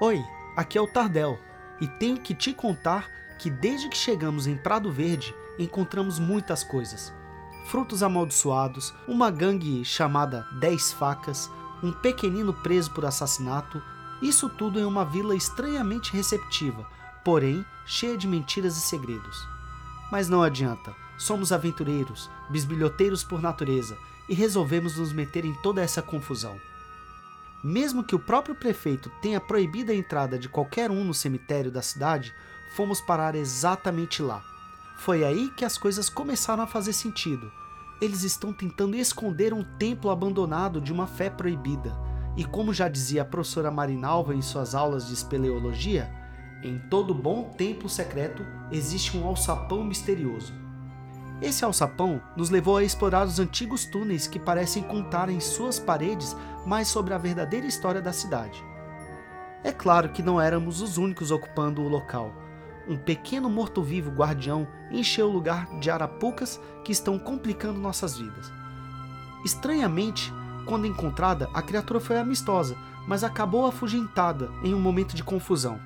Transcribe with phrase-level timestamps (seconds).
[0.00, 0.24] Oi,
[0.56, 1.40] aqui é o Tardel
[1.80, 7.12] e tenho que te contar que desde que chegamos em Prado Verde encontramos muitas coisas.
[7.66, 11.50] Frutos amaldiçoados, uma gangue chamada Dez Facas,
[11.82, 13.82] um pequenino preso por assassinato,
[14.22, 16.86] isso tudo em uma vila estranhamente receptiva,
[17.24, 19.48] porém cheia de mentiras e segredos.
[20.12, 26.00] Mas não adianta, somos aventureiros, bisbilhoteiros por natureza e resolvemos nos meter em toda essa
[26.00, 26.56] confusão.
[27.62, 31.82] Mesmo que o próprio prefeito tenha proibido a entrada de qualquer um no cemitério da
[31.82, 32.32] cidade,
[32.74, 34.42] fomos parar exatamente lá.
[34.98, 37.50] Foi aí que as coisas começaram a fazer sentido.
[38.00, 41.96] Eles estão tentando esconder um templo abandonado de uma fé proibida.
[42.36, 46.08] E como já dizia a professora Marinalva em suas aulas de espeleologia,
[46.62, 50.52] em todo bom templo secreto existe um alçapão misterioso.
[51.40, 56.36] Esse alçapão nos levou a explorar os antigos túneis que parecem contar em suas paredes
[56.66, 58.64] mais sobre a verdadeira história da cidade.
[59.62, 62.32] É claro que não éramos os únicos ocupando o local.
[62.88, 68.52] Um pequeno morto-vivo guardião encheu o lugar de arapucas que estão complicando nossas vidas.
[69.44, 70.32] Estranhamente,
[70.66, 75.78] quando encontrada, a criatura foi amistosa, mas acabou afugentada em um momento de confusão.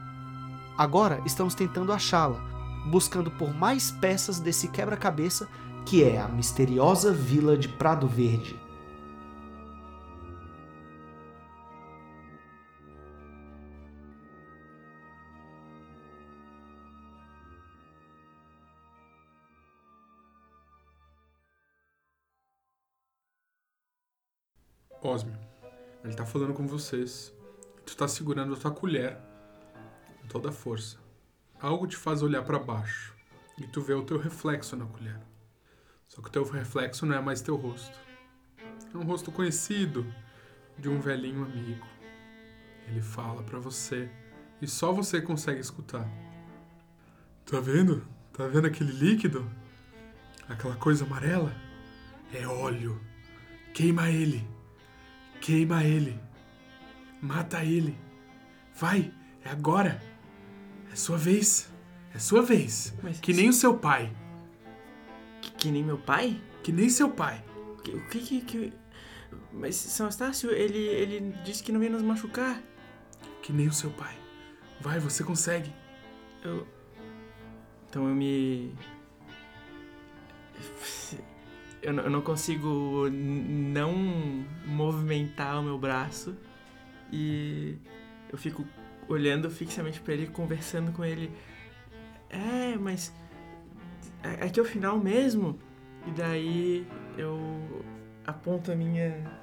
[0.78, 2.42] Agora estamos tentando achá-la,
[2.86, 5.48] buscando por mais peças desse quebra-cabeça
[5.84, 8.58] que é a misteriosa vila de Prado Verde.
[25.05, 25.36] Osmio,
[26.05, 27.33] ele tá falando com vocês.
[27.84, 29.19] Tu tá segurando a tua colher
[30.20, 31.02] com toda a força.
[31.62, 33.14] Algo te faz olhar para baixo
[33.56, 35.20] e tu vê o teu reflexo na colher.
[36.08, 37.96] Só que o teu reflexo não é mais teu rosto.
[38.92, 40.05] É um rosto conhecido
[40.77, 41.86] de um velhinho amigo.
[42.88, 44.10] Ele fala para você
[44.60, 46.05] e só você consegue escutar.
[47.46, 48.05] Tá vendo?
[48.33, 49.48] Tá vendo aquele líquido?
[50.48, 51.55] Aquela coisa amarela?
[52.34, 53.01] É óleo.
[53.72, 54.45] Queima ele.
[55.40, 56.20] Queima ele.
[57.20, 57.96] Mata ele.
[58.74, 59.14] Vai,
[59.45, 60.11] é agora.
[60.92, 61.70] É sua vez.
[62.14, 62.95] É sua vez.
[63.03, 64.13] Mas que nem o seu pai.
[65.41, 66.41] Que, que nem meu pai?
[66.63, 67.42] Que nem seu pai.
[67.83, 68.41] Que- O que que...
[68.42, 68.73] que...
[69.52, 72.61] Mas São Estácio, ele, ele disse que não ia nos machucar.
[73.42, 74.14] Que nem o seu pai.
[74.81, 75.73] Vai, você consegue.
[76.45, 76.67] Eu...
[77.89, 78.75] Então eu me...
[81.83, 83.92] Eu não, eu não consigo não
[84.67, 86.36] movimentar o meu braço
[87.11, 87.77] e
[88.31, 88.64] eu fico
[89.08, 91.30] olhando fixamente pra ele, conversando com ele.
[92.30, 93.13] É, mas
[94.23, 95.58] é, que é o final mesmo.
[96.07, 96.86] E daí
[97.17, 97.39] eu
[98.27, 99.40] aponto a minha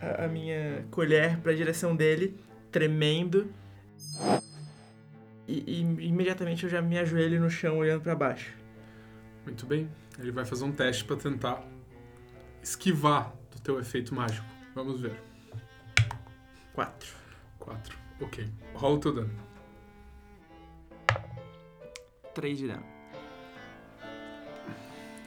[0.00, 2.38] a, a minha colher pra direção dele,
[2.70, 3.52] tremendo.
[5.46, 8.54] E, e imediatamente eu já me ajoelho no chão olhando pra baixo.
[9.44, 9.88] Muito bem.
[10.18, 11.64] Ele vai fazer um teste pra tentar
[12.62, 14.46] esquivar do teu efeito mágico.
[14.74, 15.18] Vamos ver.
[16.74, 17.16] Quatro.
[17.58, 18.07] 4.
[18.20, 18.48] Ok.
[18.74, 19.30] Rola o teu dano.
[22.34, 22.84] Três de dano.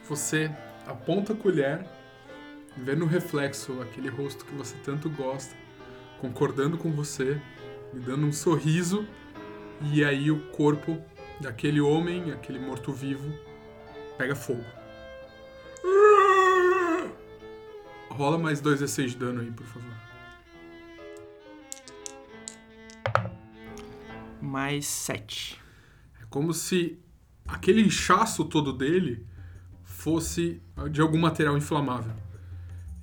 [0.08, 0.50] Você
[0.86, 1.86] aponta a colher,
[2.76, 5.54] vê no reflexo aquele rosto que você tanto gosta,
[6.20, 7.40] concordando com você,
[7.94, 9.06] lhe dando um sorriso,
[9.92, 11.02] e aí o corpo
[11.40, 13.32] daquele homem, aquele morto-vivo,
[14.18, 14.64] pega fogo.
[18.10, 20.11] Rola mais 2d6 de dano aí, por favor.
[24.52, 25.58] Mais sete.
[26.20, 26.98] É como se
[27.48, 29.26] aquele inchaço todo dele
[29.82, 32.12] fosse de algum material inflamável.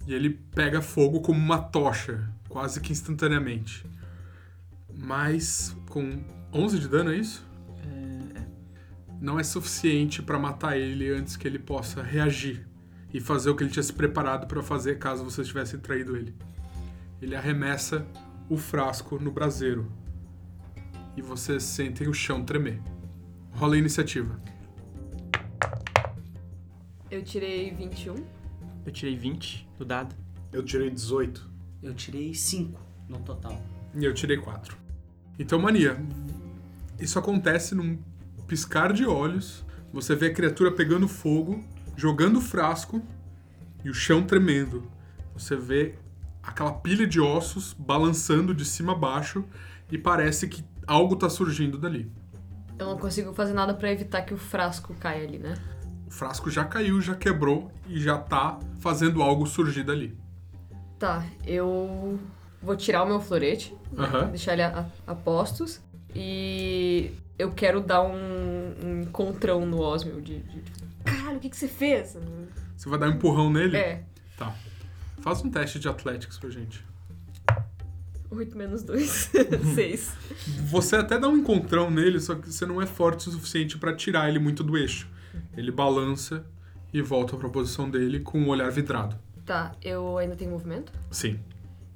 [0.05, 3.83] E ele pega fogo como uma tocha, quase que instantaneamente.
[4.93, 6.23] Mas com
[6.53, 7.43] 11 de dano, é isso?
[9.19, 12.63] Não é suficiente para matar ele antes que ele possa reagir
[13.11, 16.35] e fazer o que ele tinha se preparado para fazer caso vocês tivessem traído ele.
[17.19, 18.05] Ele arremessa
[18.47, 19.91] o frasco no braseiro
[21.19, 22.81] e vocês sentem o chão tremer.
[23.51, 24.39] Rola a iniciativa.
[27.11, 28.16] Eu tirei 21.
[28.85, 30.16] Eu tirei 20 do dado.
[30.53, 31.45] Eu tirei 18.
[31.83, 32.79] Eu tirei 5
[33.09, 33.61] no total.
[33.93, 34.77] E eu tirei 4.
[35.37, 36.01] Então, mania.
[36.97, 37.99] Isso acontece num
[38.47, 39.66] piscar de olhos.
[39.91, 41.66] Você vê a criatura pegando fogo,
[41.97, 43.01] jogando o frasco
[43.83, 44.89] e o chão tremendo.
[45.33, 45.95] Você vê
[46.41, 49.43] aquela pilha de ossos balançando de cima a baixo
[49.91, 52.12] e parece que algo tá surgindo dali.
[52.78, 55.53] Eu não consigo fazer nada pra evitar que o frasco caia ali, né?
[56.08, 60.18] O frasco já caiu, já quebrou e já tá fazendo algo surgir dali.
[60.97, 62.20] Tá, eu
[62.62, 64.28] vou tirar o meu florete, Aham.
[64.30, 65.80] deixar ele a, a postos.
[66.16, 70.72] E eu quero dar um, um encontrão no Osmio de, de- de,
[71.06, 72.18] Caralho, o que, que você fez?
[72.76, 73.78] Você vai dar um empurrão nele?
[73.78, 74.03] É,
[74.38, 74.53] Tá.
[75.22, 76.84] Faz um teste de Athletics pra gente.
[78.31, 79.31] 8 menos 2.
[79.76, 80.11] 6.
[80.70, 83.96] Você até dá um encontrão nele, só que você não é forte o suficiente pra
[83.96, 85.08] tirar ele muito do eixo.
[85.58, 86.46] Ele balança
[86.93, 89.16] e volta pra posição dele com o olhar vidrado.
[89.46, 90.91] Tá, eu ainda tenho movimento?
[91.09, 91.40] Sim,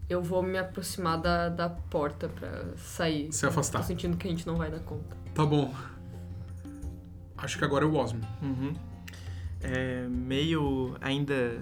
[0.09, 3.31] Eu vou me aproximar da, da porta pra sair.
[3.31, 3.79] se afastar.
[3.81, 5.15] Tô sentindo que a gente não vai dar conta.
[5.35, 5.73] Tá bom.
[7.37, 8.21] Acho que agora é o Osmo.
[8.41, 8.73] Uhum.
[9.61, 11.61] É, meio ainda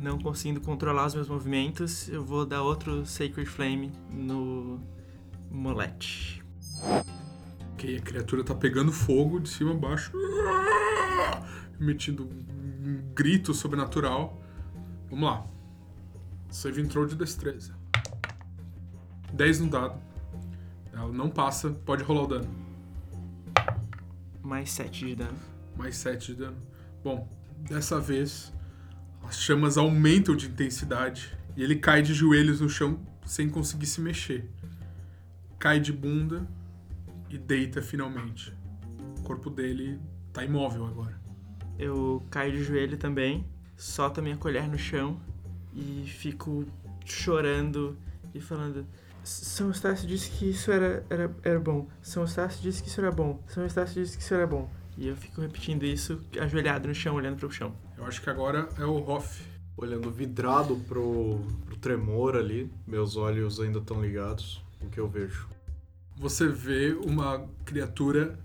[0.00, 4.80] não conseguindo controlar os meus movimentos, eu vou dar outro Sacred Flame no
[5.50, 6.42] molete.
[7.72, 10.12] Ok, a criatura tá pegando fogo de cima a baixo.
[11.80, 14.40] Emitindo um grito sobrenatural.
[15.10, 15.46] Vamos lá.
[16.48, 17.74] Save entrou de destreza.
[19.32, 20.00] 10 no dado.
[20.92, 22.48] Ela não passa, pode rolar o dano.
[24.42, 25.38] Mais 7 de dano.
[25.76, 26.56] Mais 7 de dano.
[27.02, 27.28] Bom,
[27.58, 28.52] dessa vez
[29.32, 33.98] as chamas aumentam de intensidade e ele cai de joelhos no chão sem conseguir se
[33.98, 34.44] mexer.
[35.58, 36.46] Cai de bunda
[37.30, 38.54] e deita finalmente.
[39.18, 39.98] O corpo dele
[40.34, 41.18] tá imóvel agora.
[41.78, 45.18] Eu caio de joelho também, solto a minha colher no chão
[45.72, 46.66] e fico
[47.02, 47.96] chorando
[48.34, 48.86] e falando.
[49.24, 51.88] São Estácio disse que isso era, era, era bom.
[52.02, 53.42] São Estácio disse que isso era bom.
[53.46, 54.70] São Estácio disse que isso era bom.
[54.98, 57.74] E eu fico repetindo isso, ajoelhado no chão, olhando pro chão.
[58.02, 59.46] Eu acho que agora é o Hoff.
[59.76, 64.60] Olhando vidrado pro, pro tremor ali, meus olhos ainda estão ligados.
[64.80, 65.48] O que eu vejo?
[66.16, 68.36] Você vê uma criatura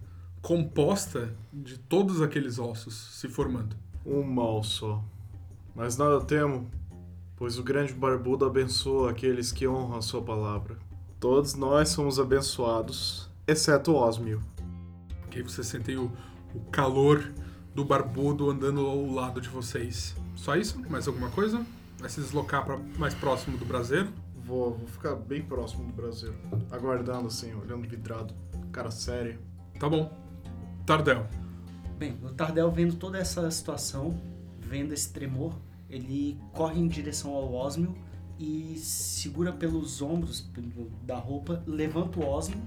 [0.43, 3.75] composta de todos aqueles ossos se formando.
[4.05, 5.03] Um mal só.
[5.73, 6.69] Mas nada temo,
[7.35, 10.77] pois o grande barbudo abençoa aqueles que honram a sua palavra.
[11.19, 14.39] Todos nós somos abençoados, exceto Osmio.
[15.31, 16.11] Que você sente o,
[16.53, 17.33] o calor
[17.77, 20.15] do barbudo andando ao lado de vocês.
[20.35, 20.81] Só isso?
[20.89, 21.63] Mais alguma coisa?
[21.99, 24.11] Vai se deslocar para mais próximo do braseiro?
[24.35, 26.33] Vou, vou ficar bem próximo do Brasil,
[26.71, 28.33] aguardando assim, olhando vidrado.
[28.71, 29.39] Cara sério.
[29.79, 30.11] Tá bom.
[30.87, 31.27] Tardel.
[31.99, 34.19] Bem, o Tardel vendo toda essa situação,
[34.59, 35.53] vendo esse tremor,
[35.87, 37.95] ele corre em direção ao Osmio
[38.39, 40.49] e segura pelos ombros
[41.03, 42.57] da roupa, levanta o Osmio,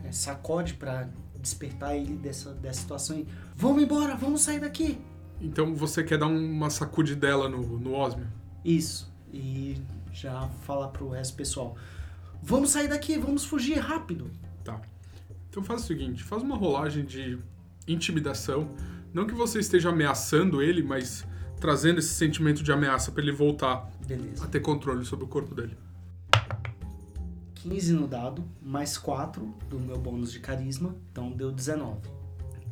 [0.00, 1.08] né, sacode pra
[1.44, 4.98] despertar ele dessa, dessa situação e vamos embora, vamos sair daqui.
[5.40, 8.26] Então você quer dar uma sacudidela no, no Osmio?
[8.64, 9.12] Isso.
[9.32, 9.76] E
[10.12, 11.76] já falar pro resto pessoal.
[12.42, 14.30] Vamos sair daqui, vamos fugir rápido.
[14.64, 14.80] Tá.
[15.48, 17.38] Então faz o seguinte, faz uma rolagem de
[17.86, 18.70] intimidação.
[19.12, 21.24] Não que você esteja ameaçando ele, mas
[21.60, 24.44] trazendo esse sentimento de ameaça para ele voltar Beleza.
[24.44, 25.76] a ter controle sobre o corpo dele.
[27.64, 31.98] 15 no dado, mais 4 do meu bônus de carisma, então deu 19.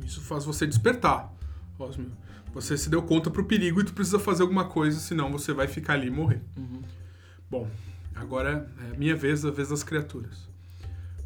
[0.05, 1.33] Isso faz você despertar,
[1.79, 2.13] Osmio.
[2.53, 5.67] Você se deu conta pro perigo e tu precisa fazer alguma coisa, senão você vai
[5.67, 6.43] ficar ali e morrer.
[7.51, 7.67] Bom,
[8.15, 10.47] agora é a minha vez, a vez das criaturas.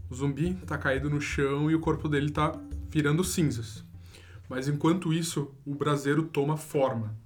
[0.09, 2.57] O zumbi tá caído no chão e o corpo dele tá
[2.89, 3.85] virando cinzas.
[4.49, 7.17] Mas enquanto isso, o braseiro toma forma.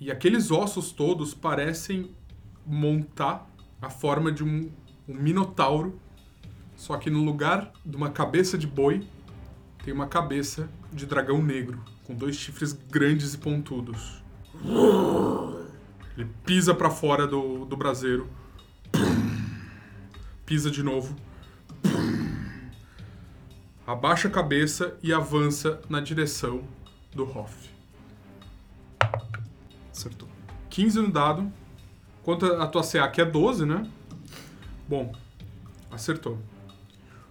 [0.00, 2.10] E aqueles ossos todos parecem
[2.66, 3.48] montar
[3.80, 4.70] a forma de um,
[5.10, 5.98] um minotauro,
[6.76, 9.06] só que no lugar de uma cabeça de boi,
[9.84, 14.22] tem uma cabeça de dragão negro, com dois chifres grandes e pontudos.
[16.16, 18.28] Ele pisa pra fora do, do braseiro.
[20.44, 21.16] Pisa de novo.
[23.86, 26.62] Abaixa a cabeça e avança na direção
[27.12, 27.70] do Hoff.
[29.90, 30.28] Acertou.
[30.68, 31.52] 15 no dado.
[32.22, 33.90] Quanto a tua CA, que é 12, né?
[34.90, 35.12] Bom,
[35.88, 36.36] acertou.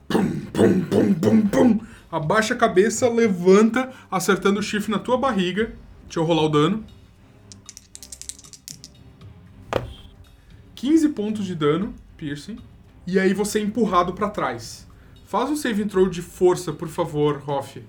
[0.07, 1.79] Pum, pum, pum, pum, pum.
[2.09, 5.75] Abaixa a cabeça, levanta, acertando o chifre na tua barriga.
[6.03, 6.85] Deixa eu rolar o dano.
[10.73, 12.59] 15 pontos de dano, piercing.
[13.05, 14.87] E aí você é empurrado pra trás.
[15.25, 17.83] Faz um save throw de força, por favor, Hoff.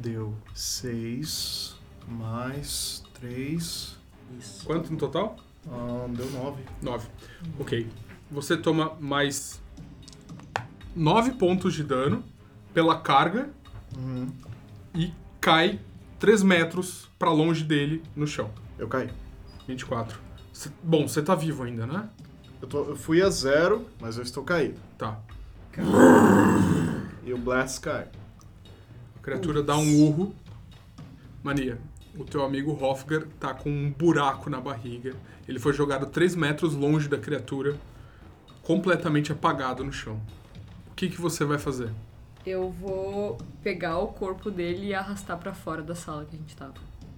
[0.00, 1.74] Deu 6
[2.06, 3.98] mais 3.
[4.38, 4.64] Isso.
[4.64, 5.47] Quanto no total?
[5.70, 6.62] Ah, deu 9.
[6.82, 7.08] 9.
[7.58, 7.88] Ok.
[8.30, 9.60] Você toma mais
[10.94, 12.22] 9 pontos de dano
[12.74, 13.50] pela carga
[13.96, 14.28] Uhum.
[14.94, 15.80] e cai
[16.18, 18.50] 3 metros pra longe dele no chão.
[18.78, 19.10] Eu caí.
[19.66, 20.18] 24.
[20.52, 22.08] Cê- bom, você tá vivo ainda, né?
[22.60, 24.78] Eu, tô- eu fui a zero, mas eu estou caído.
[24.98, 25.20] Tá.
[27.24, 28.08] E o Blast cai.
[29.16, 30.34] A criatura dá um urro.
[31.42, 31.78] Mania.
[32.18, 35.14] O teu amigo Hofgar tá com um buraco na barriga.
[35.48, 37.76] Ele foi jogado 3 metros longe da criatura,
[38.62, 40.20] completamente apagado no chão.
[40.90, 41.90] O que, que você vai fazer?
[42.44, 46.56] Eu vou pegar o corpo dele e arrastar pra fora da sala que a gente
[46.56, 46.74] tava.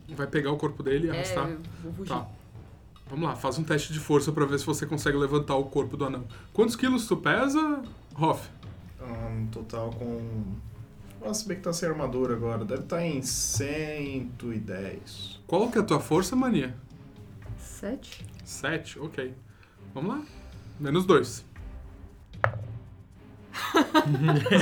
[0.09, 1.49] Vai pegar o corpo dele e arrastar?
[1.49, 2.13] É, eu vou fugir.
[2.13, 2.27] Tá.
[3.09, 5.97] Vamos lá, faz um teste de força pra ver se você consegue levantar o corpo
[5.97, 6.25] do anão.
[6.53, 7.83] Quantos quilos tu pesa,
[8.17, 8.49] Hoff?
[9.01, 10.21] Um total com.
[11.33, 12.65] Se bem que tá sem armadura agora.
[12.65, 15.41] Deve estar em 110.
[15.47, 16.75] Qual que é a tua força, mania?
[17.59, 18.27] Sete?
[18.45, 19.33] 7, ok.
[19.95, 20.23] Vamos lá.
[20.79, 21.45] Menos 2.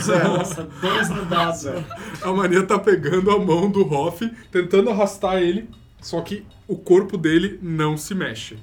[0.02, 0.28] Zero.
[0.38, 1.56] Nossa, dois no dado.
[1.56, 1.84] Zero.
[2.22, 5.68] A mania tá pegando a mão do Hoff, tentando arrastar ele,
[6.00, 8.58] só que o corpo dele não se mexe.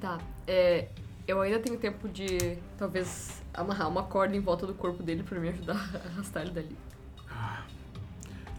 [0.00, 0.18] Tá.
[0.46, 0.88] É,
[1.26, 5.38] eu ainda tenho tempo de talvez amarrar uma corda em volta do corpo dele pra
[5.38, 6.76] me ajudar a arrastar ele dali.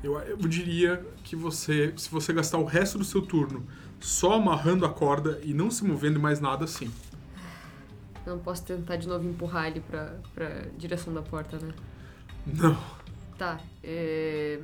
[0.03, 3.65] Eu, eu diria que você, se você gastar o resto do seu turno
[4.00, 6.91] só amarrando a corda e não se movendo mais nada, sim.
[8.25, 11.74] Não posso tentar de novo empurrar ele pra, pra direção da porta, né?
[12.45, 12.77] Não.
[13.38, 13.60] Tá.
[13.83, 14.60] É...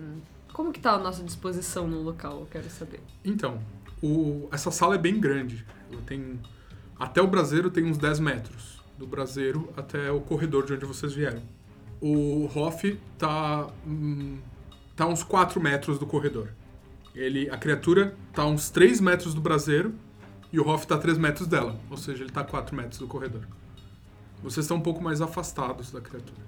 [0.53, 2.41] Como que tá a nossa disposição no local?
[2.41, 2.99] Eu quero saber.
[3.23, 3.61] Então,
[4.01, 5.65] o- essa sala é bem grande.
[5.91, 6.39] Ela tem.
[6.97, 8.79] Até o braseiro tem uns 10 metros.
[8.97, 11.41] Do braseiro até o corredor de onde vocês vieram.
[12.01, 13.67] O Hoff tá.
[13.87, 14.37] hum,
[14.99, 16.49] tá uns 4 metros do corredor.
[17.15, 19.95] Ele, a criatura tá uns 3 metros do braseiro
[20.51, 21.79] e o Hoff tá a 3 metros dela.
[21.89, 23.47] Ou seja, ele tá a 4 metros do corredor.
[24.43, 26.41] Vocês estão um pouco mais afastados da criatura.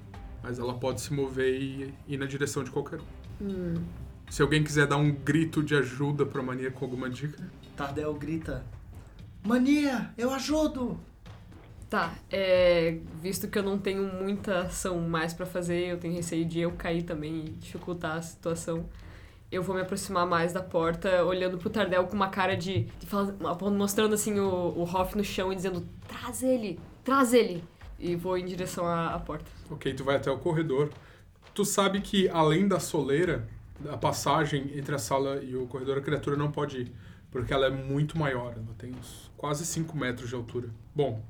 [0.44, 3.46] Mas ela pode se mover e ir na direção de qualquer um.
[3.46, 3.84] Hum.
[4.30, 7.42] Se alguém quiser dar um grito de ajuda pra mania com alguma dica.
[7.78, 8.66] Tardel grita:
[9.46, 11.00] Mania, eu ajudo!
[11.92, 12.16] Tá.
[12.32, 13.00] É...
[13.22, 16.72] Visto que eu não tenho muita ação mais pra fazer, eu tenho receio de eu
[16.72, 18.86] cair também e dificultar a situação.
[19.52, 22.84] Eu vou me aproximar mais da porta, olhando pro Tardel com uma cara de.
[22.84, 23.08] de
[23.78, 27.62] mostrando assim o, o Hoff no chão e dizendo: traz ele, traz ele!
[28.00, 29.52] E vou em direção à, à porta.
[29.70, 30.90] Ok, tu vai até o corredor.
[31.54, 33.46] Tu sabe que além da soleira,
[33.92, 36.92] a passagem entre a sala e o corredor, a criatura não pode ir.
[37.30, 38.54] Porque ela é muito maior.
[38.54, 40.70] Ela tem uns quase 5 metros de altura.
[40.96, 41.22] Bom,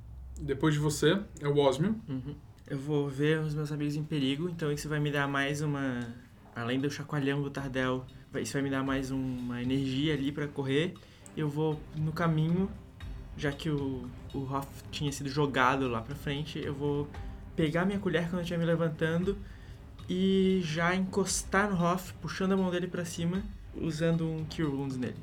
[0.41, 1.95] depois de você é o Osmio.
[2.09, 2.35] Uhum.
[2.67, 6.07] Eu vou ver os meus amigos em perigo, então isso vai me dar mais uma.
[6.55, 8.05] Além do chacoalhão do Tardel,
[8.35, 10.93] isso vai me dar mais uma energia ali pra correr.
[11.35, 12.69] Eu vou no caminho,
[13.37, 17.07] já que o, o Hoff tinha sido jogado lá pra frente, eu vou
[17.55, 19.37] pegar minha colher quando eu estiver me levantando
[20.09, 23.43] e já encostar no Hoff, puxando a mão dele pra cima,
[23.75, 25.15] usando um Cure Wounds nele.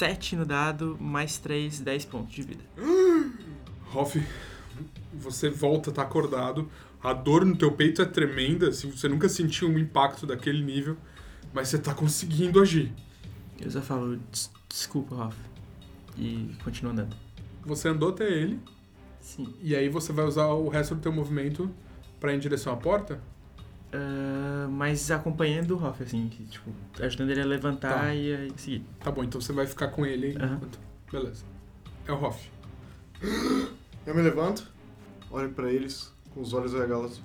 [0.00, 2.64] 7 no dado, mais 3, 10 pontos de vida.
[3.94, 4.18] Hoff,
[5.12, 6.70] você volta, tá acordado.
[7.02, 8.68] A dor no teu peito é tremenda.
[8.70, 10.96] Assim, você nunca sentiu um impacto daquele nível.
[11.52, 12.90] Mas você tá conseguindo agir.
[13.60, 15.36] Eu só falo, "Des- desculpa, Hoff.
[16.16, 17.14] E continuo andando.
[17.66, 18.58] Você andou até ele.
[19.20, 19.52] Sim.
[19.62, 21.70] E aí você vai usar o resto do teu movimento
[22.18, 23.20] pra ir em direção à porta?
[23.92, 26.70] Ah, mas acompanhando o Hoff, assim, que, tipo,
[27.00, 28.14] ajudando ele a levantar Tá.
[28.14, 28.84] e a seguir.
[29.00, 30.54] Tá bom, então você vai ficar com ele Aham.
[30.56, 30.78] enquanto.
[31.10, 31.44] Beleza.
[32.06, 32.48] É o Hoff.
[34.06, 34.66] Eu me levanto,
[35.30, 37.20] olho pra eles, com os olhos regalados.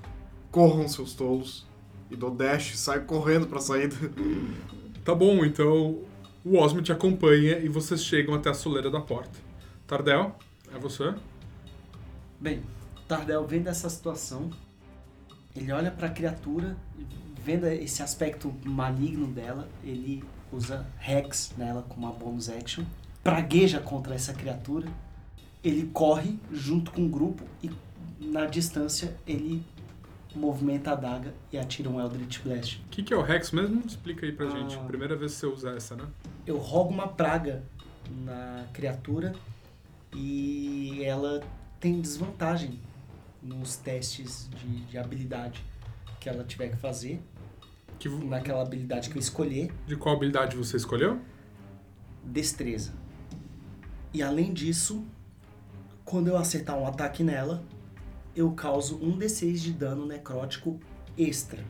[0.52, 1.66] Corram, seus tolos.
[2.12, 3.96] E dou dash, saio correndo pra saída.
[5.04, 6.02] Tá bom, então
[6.44, 9.40] o Osmo te acompanha e vocês chegam até a soleira da porta.
[9.88, 10.36] Tardel,
[10.74, 11.14] é você?
[12.40, 12.62] Bem,
[13.08, 14.50] Tardel vendo essa situação,
[15.56, 16.76] ele olha pra criatura,
[17.44, 22.84] vendo esse aspecto maligno dela, ele usa Hex nela como uma bonus action,
[23.24, 24.88] pragueja contra essa criatura,
[25.64, 27.72] ele corre junto com o grupo e
[28.20, 29.64] na distância ele
[30.36, 32.82] movimenta a adaga e atira um Eldritch Blast.
[32.86, 33.82] O que, que é o Rex mesmo?
[33.86, 34.50] Explica aí pra Ah.
[34.50, 34.78] gente.
[34.80, 36.06] Primeira vez que você usa essa, né?
[36.46, 37.64] Eu rogo uma praga
[38.24, 39.34] na criatura
[40.14, 41.42] e ela
[41.80, 42.80] tem desvantagem
[43.46, 45.64] nos testes de, de habilidade
[46.20, 47.22] que ela tiver que fazer,
[48.00, 51.20] Que, naquela habilidade que eu escolher, de qual habilidade você escolheu?
[52.24, 52.92] destreza.
[54.12, 55.06] E além disso,
[56.04, 57.64] quando eu acertar um ataque nela,
[58.36, 60.80] eu causo um D6 de dano necrótico
[61.18, 61.64] extra.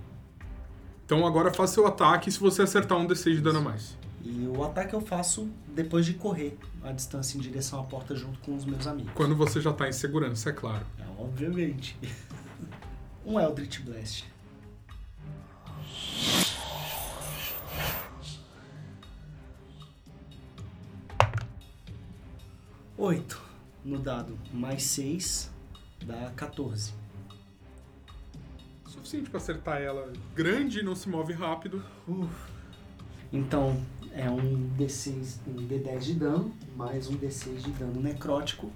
[1.05, 3.97] Então agora faça seu ataque se você acertar um D6 de dano a mais.
[4.25, 8.39] E o ataque eu faço depois de correr a distância em direção à porta junto
[8.39, 9.13] com os meus amigos.
[9.13, 10.83] Quando você já tá em segurança, é claro.
[10.97, 11.95] É, obviamente.
[13.23, 14.25] um Eldritch Blast.
[22.97, 23.43] Oito
[23.83, 25.51] no dado, mais seis
[26.03, 26.93] dá 14.
[28.87, 30.11] suficiente pra acertar ela.
[30.33, 31.83] Grande, não se move rápido.
[33.31, 38.71] Então, é um D6, um D10 de dano, mais um D6 de dano necrótico.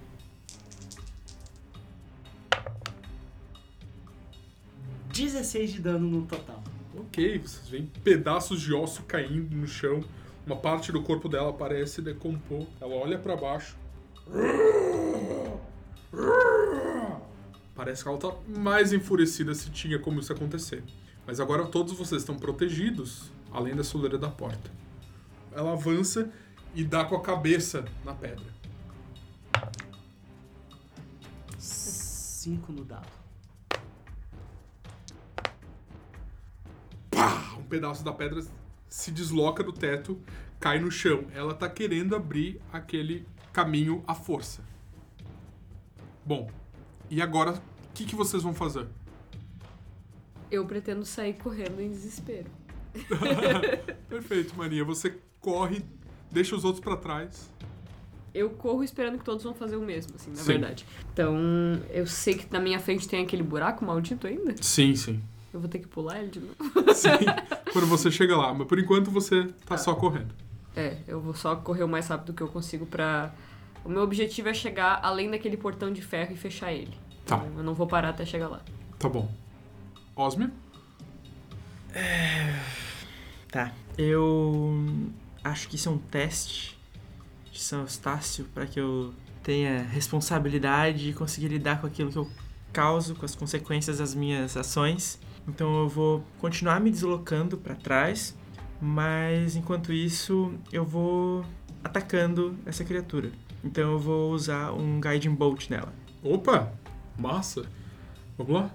[5.10, 6.62] Dezesseis de dano no total.
[6.94, 10.04] Ok, vocês veem pedaços de osso caindo no chão.
[10.46, 12.66] Uma parte do corpo dela parece decompor.
[12.80, 13.76] Ela olha pra baixo.
[17.74, 20.82] Parece que ela tá mais enfurecida se tinha como isso acontecer.
[21.26, 24.70] Mas agora todos vocês estão protegidos, além da soleira da porta.
[25.52, 26.30] Ela avança
[26.74, 28.46] e dá com a cabeça na pedra.
[31.58, 33.08] Cinco no dado.
[37.10, 37.56] Pá!
[37.58, 38.42] Um pedaço da pedra
[38.88, 40.18] se desloca do teto,
[40.58, 41.26] cai no chão.
[41.34, 44.62] Ela tá querendo abrir aquele caminho à força.
[46.24, 46.50] Bom,
[47.10, 48.86] e agora o que, que vocês vão fazer?
[50.50, 52.50] Eu pretendo sair correndo em desespero.
[54.08, 54.84] Perfeito, Maria.
[54.84, 55.82] Você corre,
[56.30, 57.50] deixa os outros pra trás.
[58.32, 60.44] Eu corro esperando que todos vão fazer o mesmo, assim, na Sim.
[60.44, 60.86] verdade.
[61.12, 61.36] Então,
[61.90, 64.54] eu sei que na minha frente tem aquele buraco maldito ainda.
[64.60, 65.20] Sim, sim.
[65.52, 66.54] Eu vou ter que pular ele de novo.
[66.94, 67.08] Sim.
[67.72, 68.54] Quando você chega lá.
[68.54, 70.32] Mas por enquanto você tá só correndo.
[70.76, 73.34] É, eu vou só correr o mais rápido que eu consigo pra.
[73.84, 76.94] O meu objetivo é chegar além daquele portão de ferro e fechar ele.
[77.26, 77.38] Tá.
[77.38, 78.60] Então, eu não vou parar até chegar lá.
[78.96, 79.28] Tá bom.
[80.14, 80.52] Osmia?
[83.50, 83.72] Tá.
[83.98, 84.84] Eu
[85.42, 86.78] acho que isso é um teste
[87.50, 92.30] de São Eustácio para que eu tenha responsabilidade e conseguir lidar com aquilo que eu
[92.72, 95.18] causo, com as consequências das minhas ações.
[95.48, 98.36] Então eu vou continuar me deslocando para trás,
[98.80, 101.44] mas enquanto isso eu vou
[101.82, 103.30] atacando essa criatura.
[103.64, 105.92] Então eu vou usar um Guiding Bolt nela.
[106.22, 106.72] Opa!
[107.18, 107.64] Massa!
[108.38, 108.70] Vamos lá?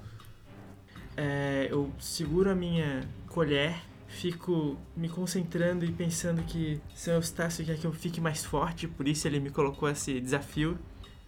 [1.18, 3.82] É, eu seguro a minha colher,
[4.16, 9.08] fico me concentrando e pensando que São Eustácio quer que eu fique mais forte, por
[9.08, 10.78] isso ele me colocou esse desafio.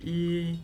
[0.01, 0.57] E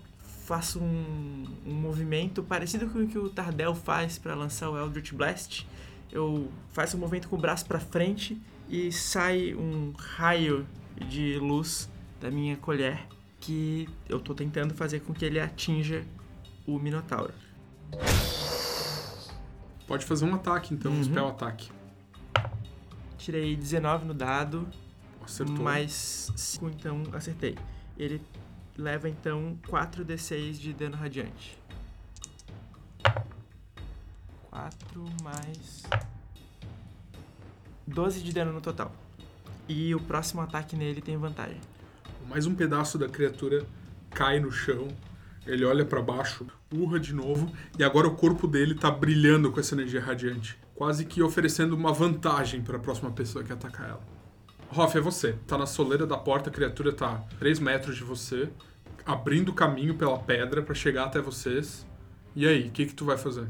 [0.46, 5.12] faço um, um movimento parecido com o que o Tardel faz para lançar o Eldritch
[5.14, 5.68] Blast.
[6.12, 10.66] Eu faço um movimento com o braço para frente e sai um raio
[11.09, 11.90] de luz
[12.22, 13.05] da minha colher
[13.40, 16.05] que eu tô tentando fazer com que ele atinja
[16.66, 17.33] o Minotauro.
[19.88, 21.03] Pode fazer um ataque então, um Uhum.
[21.03, 21.70] spell ataque.
[23.24, 24.68] Tirei 19 no dado,
[25.24, 25.64] Acertou.
[25.64, 27.57] mais 5, então acertei.
[27.98, 28.22] Ele
[28.77, 31.57] leva então 4d6 de dano radiante.
[34.50, 35.83] 4 mais
[37.88, 38.94] 12 de dano no total.
[39.70, 41.62] E o próximo ataque nele tem vantagem.
[42.27, 43.66] Mais um pedaço da criatura
[44.09, 44.90] cai no chão.
[45.48, 49.62] Ele olha pra baixo, urra de novo, e agora o corpo dele tá brilhando com
[49.62, 54.01] essa energia radiante, quase que oferecendo uma vantagem para a próxima pessoa que atacar ela.
[54.75, 55.33] Hoff, é você.
[55.46, 58.50] Tá na soleira da porta, a criatura tá 3 metros de você,
[59.05, 61.86] abrindo caminho pela pedra pra chegar até vocês.
[62.36, 63.48] E aí, o que que tu vai fazer?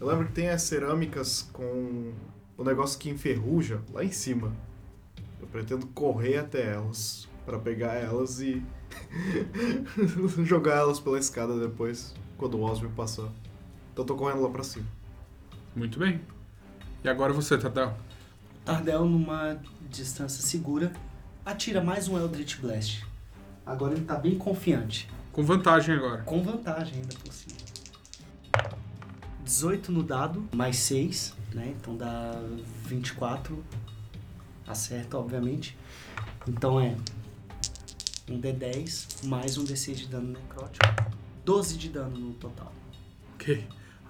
[0.00, 2.12] Eu lembro que tem as cerâmicas com
[2.56, 4.52] o negócio que enferruja lá em cima.
[5.40, 8.62] Eu pretendo correr até elas pra pegar elas e
[10.44, 13.28] jogar elas pela escada depois, quando o Osmio passar.
[13.92, 14.86] Então eu tô correndo lá pra cima.
[15.78, 16.20] Muito bem.
[17.04, 17.94] E agora você, Tadeu.
[18.64, 19.56] Tardel, numa
[19.88, 20.92] distância segura,
[21.46, 23.06] atira mais um Eldritch Blast.
[23.64, 25.08] Agora ele tá bem confiante.
[25.30, 26.22] Com vantagem agora.
[26.22, 27.56] Com vantagem ainda por cima.
[29.44, 31.72] 18 no dado, mais 6, né?
[31.80, 32.34] Então dá
[32.84, 33.64] 24.
[34.66, 35.78] Acerta, obviamente.
[36.48, 36.96] Então é
[38.28, 40.84] um D10 mais um D6 de dano necrótico.
[41.44, 42.72] 12 de dano no total.
[43.34, 43.64] Ok.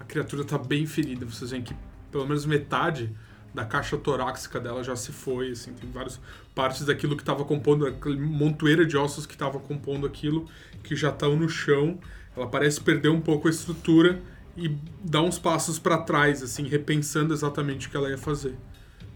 [0.08, 1.24] Criatura tá bem ferida.
[1.24, 1.74] Vocês veem que
[2.10, 3.14] pelo menos metade
[3.54, 6.20] da caixa torácica dela já se foi, assim, tem várias
[6.54, 7.86] partes daquilo que estava compondo,
[8.18, 10.46] montoeira de ossos que estava compondo aquilo,
[10.82, 11.98] que já estão no chão.
[12.36, 14.20] Ela parece perder um pouco a estrutura
[14.56, 14.68] e
[15.02, 18.56] dá uns passos para trás, assim, repensando exatamente o que ela ia fazer.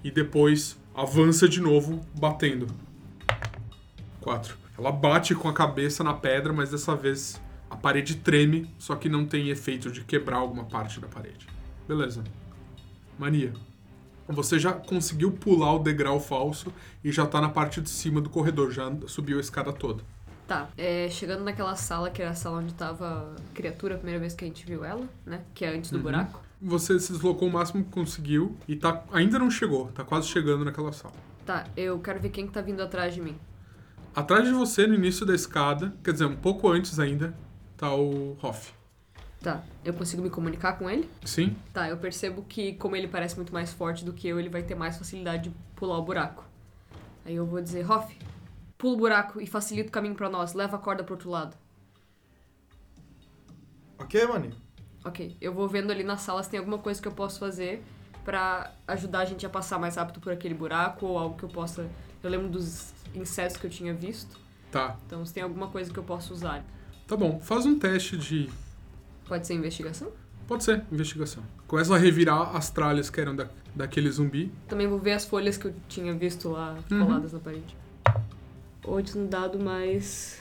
[0.02, 2.66] E depois avança de novo, batendo.
[4.20, 4.56] Quatro.
[4.78, 7.40] Ela bate com a cabeça na pedra, mas dessa vez
[7.72, 11.46] a parede treme, só que não tem efeito de quebrar alguma parte da parede.
[11.88, 12.22] Beleza.
[13.18, 13.52] Mania.
[14.28, 18.28] Você já conseguiu pular o degrau falso e já tá na parte de cima do
[18.30, 20.02] corredor, já subiu a escada toda.
[20.46, 24.20] Tá, é, chegando naquela sala, que era a sala onde tava a criatura, a primeira
[24.20, 25.40] vez que a gente viu ela, né?
[25.54, 26.02] Que é antes do Uhum.
[26.02, 26.40] buraco.
[26.60, 30.64] Você se deslocou o máximo que conseguiu e tá ainda não chegou, tá quase chegando
[30.64, 31.14] naquela sala.
[31.46, 33.36] Tá, eu quero ver quem que tá vindo atrás de mim.
[34.14, 37.34] Atrás de você, no início da escada, quer dizer, um pouco antes ainda,
[37.82, 38.72] tá o Hoff.
[39.40, 41.10] Tá, eu consigo me comunicar com ele?
[41.24, 41.56] Sim?
[41.72, 44.62] Tá, eu percebo que como ele parece muito mais forte do que eu, ele vai
[44.62, 46.44] ter mais facilidade de pular o buraco.
[47.24, 48.16] Aí eu vou dizer, Hoff,
[48.78, 51.56] pula o buraco e facilita o caminho pra nós, leva a corda pro outro lado.
[53.98, 54.54] Ok, maninho.
[55.04, 57.82] Ok, eu vou vendo ali na sala se tem alguma coisa que eu posso fazer
[58.24, 61.48] pra ajudar a gente a passar mais rápido por aquele buraco ou algo que eu
[61.48, 61.90] possa.
[62.22, 64.38] Eu lembro dos insetos que eu tinha visto,
[64.70, 64.96] Tá.
[65.04, 66.64] então se tem alguma coisa que eu possa usar.
[67.12, 67.38] Tá bom.
[67.40, 68.48] Faz um teste de.
[69.28, 70.10] Pode ser investigação?
[70.48, 71.42] Pode ser, investigação.
[71.66, 74.50] Começa a revirar as tralhas que eram da, daquele zumbi.
[74.66, 77.04] Também vou ver as folhas que eu tinha visto lá Uhum.
[77.04, 77.76] coladas na parede.
[78.84, 80.40] Oito no dado mais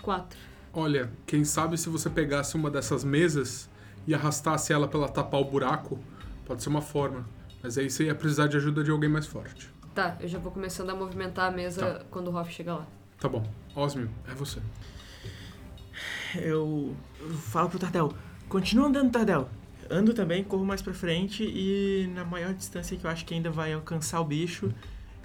[0.00, 0.38] quatro.
[0.72, 3.68] Olha, quem sabe se você pegasse uma dessas mesas
[4.06, 5.98] e arrastasse ela pra ela tapar o buraco,
[6.46, 7.26] pode ser uma forma.
[7.60, 9.68] Mas aí você ia precisar de ajuda de alguém mais forte.
[9.92, 12.04] Tá, eu já vou começando a movimentar a mesa Tá.
[12.12, 12.86] quando o Hoff chegar lá.
[13.18, 13.44] Tá bom.
[13.74, 14.60] Osmio, é você.
[16.36, 16.94] Eu
[17.50, 18.12] falo pro Tardel,
[18.48, 19.48] continua andando, Tardel.
[19.90, 23.50] Ando também, corro mais pra frente e na maior distância que eu acho que ainda
[23.50, 24.72] vai alcançar o bicho,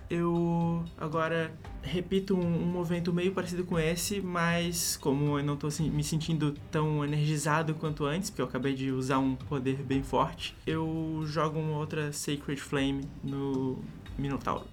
[0.10, 5.90] eu agora repito um, um movimento meio parecido com esse, mas como eu não assim,
[5.90, 10.56] me sentindo tão energizado quanto antes, porque eu acabei de usar um poder bem forte,
[10.66, 13.80] eu jogo uma outra Sacred Flame no
[14.18, 14.66] Minotauro.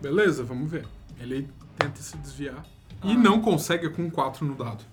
[0.00, 0.86] Beleza, vamos ver.
[1.18, 1.46] Ele
[1.78, 2.64] tenta se desviar
[3.02, 4.84] e não consegue com 4 no dado.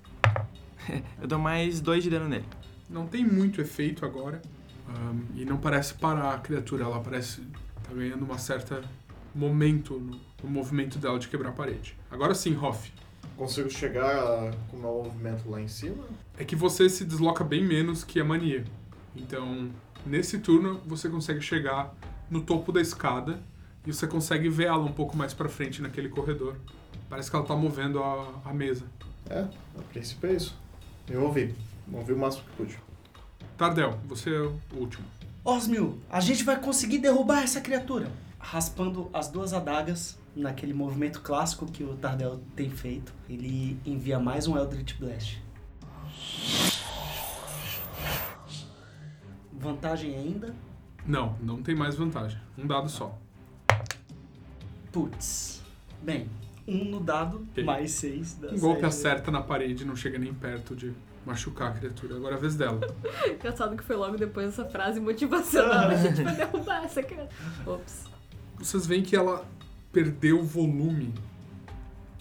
[1.22, 2.46] Eu dou mais dois de dano nele.
[2.89, 4.41] Não tem muito efeito agora.
[4.88, 6.86] ahn, e não parece parar a criatura.
[6.86, 7.41] Ela parece
[7.84, 8.82] tá ganhando uma certa
[9.36, 11.96] momento no, no movimento dela de quebrar a parede.
[12.10, 12.91] Agora sim, Hoff.
[13.36, 16.04] Consigo chegar com o meu movimento lá em cima?
[16.38, 18.63] É que você se desloca bem menos que a mania.
[19.15, 19.70] Então,
[20.06, 21.93] nesse turno, você consegue chegar
[22.32, 23.39] no topo da escada
[23.86, 26.56] e você consegue ver ela um pouco mais pra frente naquele corredor.
[27.10, 28.86] Parece que ela tá movendo a, a mesa.
[29.30, 29.39] É,
[29.78, 30.58] a princípio é isso.
[31.10, 31.56] Eu ouvi.
[31.91, 32.80] Ouvi o máximo que pude.
[33.58, 35.06] Tardel, você é o último.
[35.43, 38.12] Osmio, a gente vai conseguir derrubar essa criatura.
[38.38, 44.48] Raspando as duas adagas naquele movimento clássico que o Tardel tem feito, ele envia mais
[44.48, 45.41] um Eldritch Blast.
[49.52, 50.54] Vantagem ainda?
[51.06, 52.39] Não, não tem mais vantagem.
[52.58, 53.17] Um dado só.
[54.91, 55.62] Putz.
[56.04, 56.30] Bem,
[56.68, 58.36] um no dado, mais seis.
[58.36, 60.94] dá Um golpe acerta na parede não chega nem perto de
[61.26, 62.16] machucar a criatura.
[62.16, 62.80] Agora é a vez dela.
[63.28, 65.90] Engraçado que foi logo depois dessa frase motivacional.
[65.90, 67.30] a gente vai derrubar essa cara.
[67.66, 68.06] Ops.
[68.58, 69.46] Vocês veem que ela
[69.92, 71.14] perdeu volume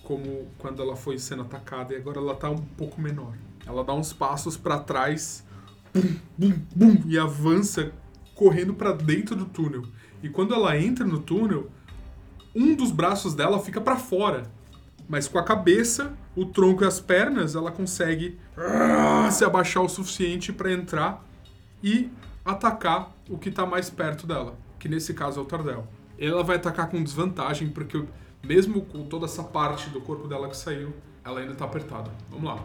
[0.03, 3.35] como quando ela foi sendo atacada e agora ela tá um pouco menor.
[3.67, 5.45] Ela dá uns passos pra trás,
[5.93, 7.93] bum, bum, bum, e avança
[8.35, 9.83] correndo pra dentro do túnel.
[10.23, 11.71] E quando ela entra no túnel,
[12.57, 14.45] um dos braços dela fica pra fora.
[15.07, 19.89] Mas com a cabeça, o tronco e as pernas, ela consegue ah, se abaixar o
[19.89, 21.23] suficiente pra entrar
[21.83, 22.11] e
[22.45, 25.87] atacar o que tá mais perto dela, que nesse caso é o Tardel.
[26.19, 28.03] Ela vai atacar com desvantagem, porque
[28.43, 32.11] mesmo com toda essa parte do corpo dela que saiu, ela ainda tá apertada.
[32.31, 32.65] Vamos lá.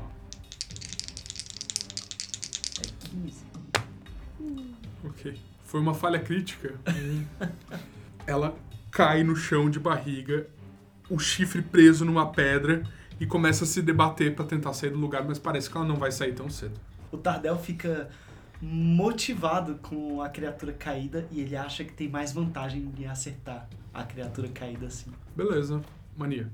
[2.80, 3.46] É 15.
[5.04, 5.40] Ok.
[5.64, 6.76] Foi uma falha crítica.
[8.26, 8.56] ela
[8.92, 10.48] cai no chão de barriga,
[11.10, 12.84] o chifre preso numa pedra
[13.20, 15.96] e começa a se debater pra tentar sair do lugar, mas parece que ela não
[15.96, 16.80] vai sair tão cedo.
[17.12, 18.10] O Tardel fica
[18.62, 24.04] motivado com a criatura caída e ele acha que tem mais vantagem em acertar a
[24.04, 25.12] criatura caída assim.
[25.36, 25.82] Beleza.
[26.18, 26.50] Mania.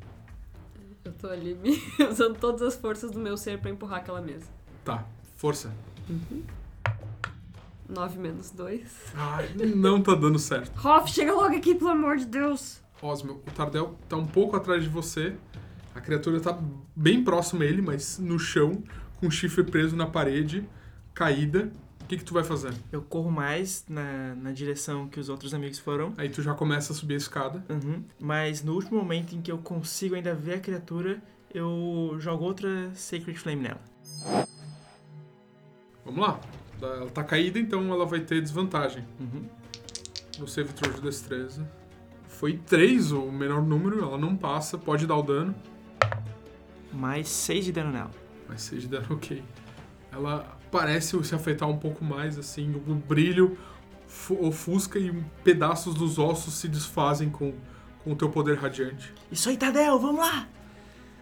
[1.03, 4.45] Eu tô ali me- usando todas as forças do meu ser pra empurrar aquela mesa.
[4.83, 5.05] Tá.
[5.35, 5.71] Força.
[7.89, 8.81] 9 menos 2.
[9.15, 10.71] Ai, não tá dando certo.
[10.85, 12.81] Hoff, chega logo aqui, pelo amor de Deus.
[13.01, 15.35] Osmio, o Tardel tá um pouco atrás de você.
[15.93, 16.57] A criatura tá
[16.95, 18.83] bem próxima a ele, mas no chão,
[19.19, 20.67] com o chifre preso na parede,
[21.13, 21.71] caída.
[22.01, 22.73] O que, que tu vai fazer?
[22.91, 26.13] Eu corro mais na, na direção que os outros amigos foram.
[26.17, 27.65] Aí tu já começa a subir a escada.
[27.69, 28.03] Uhum.
[28.19, 31.21] Mas no último momento em que eu consigo ainda ver a criatura,
[31.53, 33.81] eu jogo outra Sacred Flame nela.
[36.05, 36.39] Vamos lá.
[36.81, 39.43] Ela tá caída, então ela vai ter desvantagem Uhum.
[40.39, 41.67] no save throw de destreza.
[42.27, 45.55] Foi 3 o menor número, ela não passa, pode dar o dano,
[46.93, 48.11] Mais 6 de dano nela.
[48.47, 49.43] mas seja dano ok.
[50.11, 53.57] Ela parece se afetar um pouco mais, assim, o brilho
[54.07, 55.11] fu- ofusca e
[55.43, 57.53] pedaços dos ossos se desfazem com,
[58.03, 59.13] com o teu poder radiante.
[59.31, 60.47] Isso aí, Tadel, vamos lá!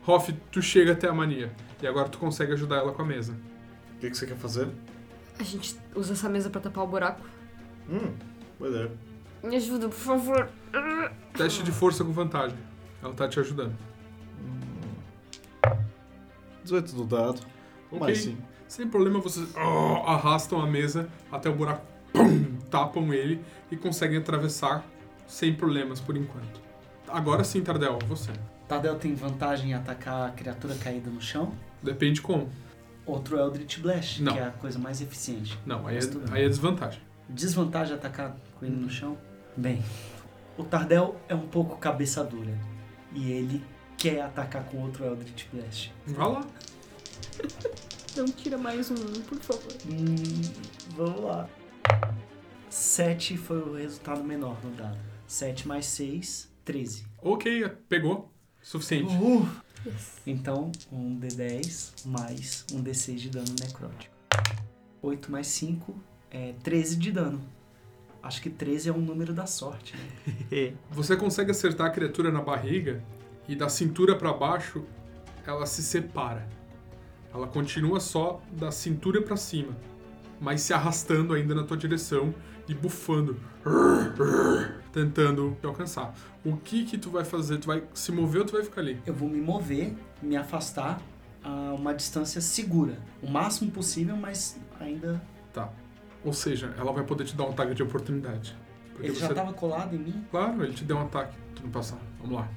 [0.05, 1.51] Hoff, tu chega até a mania.
[1.81, 3.35] E agora tu consegue ajudar ela com a mesa.
[3.95, 4.69] O que, que você quer fazer?
[5.39, 7.21] A gente usa essa mesa pra tapar o buraco.
[7.89, 8.13] Hum,
[8.57, 8.91] boa ideia.
[9.43, 10.49] Me ajuda, por favor.
[11.33, 12.57] Teste de força com vantagem.
[13.03, 13.75] Ela tá te ajudando.
[16.63, 17.41] 18 do dado.
[17.91, 17.99] Ok.
[17.99, 18.37] Mais sim.
[18.67, 23.39] Sem problema, vocês oh, arrastam a mesa até o buraco, pum, tapam ele
[23.71, 24.83] e conseguem atravessar
[25.27, 26.59] sem problemas por enquanto.
[27.07, 28.31] Agora sim, Tardel, você.
[28.67, 31.53] Tardel tem vantagem em atacar a criatura caída no chão.
[31.83, 32.49] Depende como.
[33.05, 34.33] Outro Eldritch Blast, Não.
[34.33, 35.57] que é a coisa mais eficiente.
[35.65, 36.33] Não, aí Mas tudo é, bem.
[36.39, 37.01] aí é desvantagem.
[37.29, 39.17] Desvantagem atacar com ele no chão?
[39.55, 39.83] Bem,
[40.57, 42.57] o Tardel é um pouco cabeça dura.
[43.13, 43.63] E ele
[43.97, 45.91] quer atacar com outro Eldritch Blast.
[46.07, 46.45] Vai lá.
[48.17, 49.71] Não tira mais um, por favor.
[49.89, 50.41] Hum,
[50.95, 51.49] vamos lá.
[52.69, 54.97] 7 foi o resultado menor no dado.
[55.27, 57.05] 7 mais 6, 13.
[57.21, 58.31] Ok, pegou.
[58.61, 59.13] Suficiente.
[60.25, 64.13] Então, um D10 mais um D6 de dano necrótico.
[65.01, 65.95] 8 mais 5
[66.31, 67.41] é 13 de dano.
[68.23, 69.95] Acho que 13 é um número da sorte.
[69.95, 70.73] Né?
[70.89, 73.03] Você consegue acertar a criatura na barriga
[73.47, 74.83] e da cintura pra baixo
[75.45, 76.47] ela se separa.
[77.33, 79.77] Ela continua só da cintura pra cima,
[80.39, 82.33] mas se arrastando ainda na tua direção
[82.67, 83.39] e bufando,
[84.91, 86.13] tentando te alcançar.
[86.43, 87.57] O que que tu vai fazer?
[87.59, 89.01] Tu vai se mover ou tu vai ficar ali?
[89.05, 91.01] Eu vou me mover, me afastar
[91.43, 92.97] a uma distância segura.
[93.21, 95.21] O máximo possível, mas ainda.
[95.53, 95.69] Tá.
[96.23, 98.55] Ou seja, ela vai poder te dar um ataque de oportunidade.
[98.93, 100.25] Porque Ele já você- tava colado em mim?
[100.31, 101.35] Claro, ele te deu um ataque.
[101.55, 101.97] Tu não passar.
[102.19, 102.47] Vamos lá.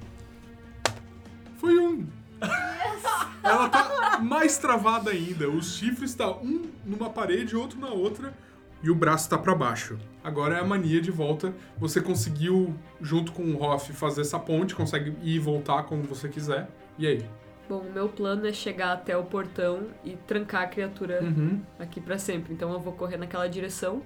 [1.57, 2.07] Foi um.
[3.43, 5.49] Ela tá mais travada ainda.
[5.49, 8.33] Os chifres tá um numa parede, outro na outra.
[8.81, 9.97] E o braço tá pra baixo.
[10.23, 11.53] Agora é a mania de volta.
[11.77, 14.73] Você conseguiu, junto com o Hoff, fazer essa ponte.
[14.75, 16.69] Consegue ir e voltar como você quiser.
[16.97, 17.25] E aí?
[17.67, 21.61] Bom, o meu plano é chegar até o portão e trancar a criatura Uhum.
[21.77, 22.53] aqui pra sempre.
[22.53, 24.01] Então eu vou correr naquela direção.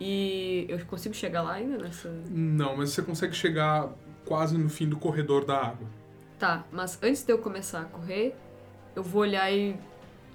[0.00, 2.08] E eu consigo chegar lá ainda nessa.
[2.28, 3.88] Não, mas você consegue chegar
[4.24, 5.86] quase no fim do corredor da água.
[6.38, 8.34] Tá, mas antes de eu começar a correr,
[8.96, 9.76] eu vou olhar e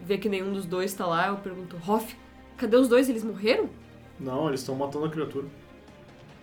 [0.01, 1.27] ver que nenhum dos dois tá lá.
[1.27, 2.15] Eu pergunto, Hoff,
[2.59, 3.09] cadê os dois?
[3.09, 3.69] Eles morreram?
[4.19, 5.47] Não, eles estão matando a criatura.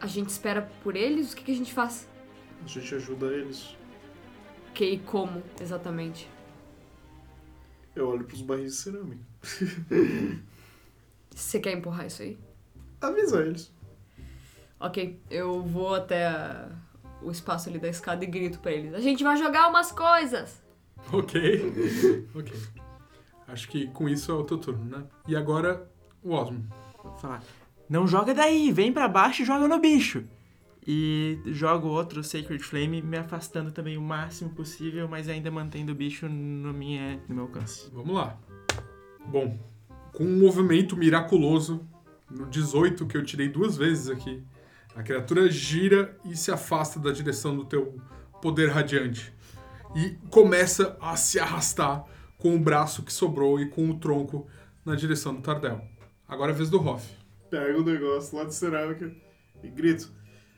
[0.01, 1.33] A gente espera por eles?
[1.33, 2.09] O que, que a gente faz?
[2.65, 3.77] A gente ajuda eles.
[4.75, 6.29] Que e como, exatamente?
[7.95, 9.25] Eu olho pros barris de cerâmica.
[11.35, 12.39] Você quer empurrar isso aí?
[13.01, 13.73] Avisa eles.
[14.81, 16.69] Ok, eu vou até a-
[17.23, 18.95] o espaço ali da escada e grito pra eles.
[18.95, 20.63] A gente vai jogar umas coisas!
[21.13, 21.73] Ok.
[22.35, 22.53] ok.
[23.49, 25.05] Acho que com isso é o teu turno, né?
[25.29, 25.91] E agora,
[26.27, 26.65] o Osmo.
[27.21, 27.43] Falar,
[27.89, 30.25] não joga daí, vem pra baixo e joga no bicho.
[30.87, 35.95] E jogo outro Sacred Flame, me afastando também o máximo possível, mas ainda mantendo o
[35.95, 37.91] bicho no, minha, no meu alcance.
[37.93, 38.39] Vamos lá.
[39.27, 39.59] Bom,
[40.13, 41.87] com um movimento miraculoso,
[42.31, 44.43] no 18 que eu tirei duas vezes aqui,
[44.95, 48.01] a criatura gira e se afasta da direção do teu
[48.41, 49.35] poder radiante.
[49.95, 52.05] E começa a se arrastar
[52.39, 54.47] com o braço que sobrou e com o tronco
[54.85, 55.96] na direção do Tardel.
[56.29, 57.09] Agora é a vez do Hoff.
[57.51, 59.15] Pego o negócio lá de cerâmica
[59.63, 60.11] e grito.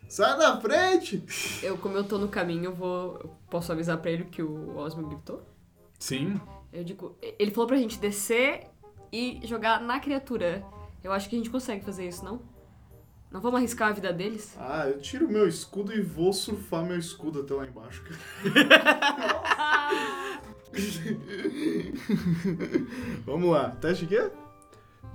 [0.09, 1.23] Sai da frente!
[1.63, 3.19] Eu, como eu tô no caminho, eu vou.
[3.23, 5.43] eu posso avisar pra ele que o Osmo gritou?
[5.99, 6.41] Sim,
[6.73, 7.19] Eu digo.
[7.21, 8.67] Ele falou pra gente descer
[9.13, 10.65] e jogar na criatura.
[11.05, 12.41] Eu acho que a gente consegue fazer isso, não?
[13.31, 14.57] Não vamos arriscar a vida deles?
[14.59, 18.03] Ah, eu tiro meu escudo e vou surfar meu escudo até lá embaixo.
[23.27, 24.31] Vamos lá, teste o quê?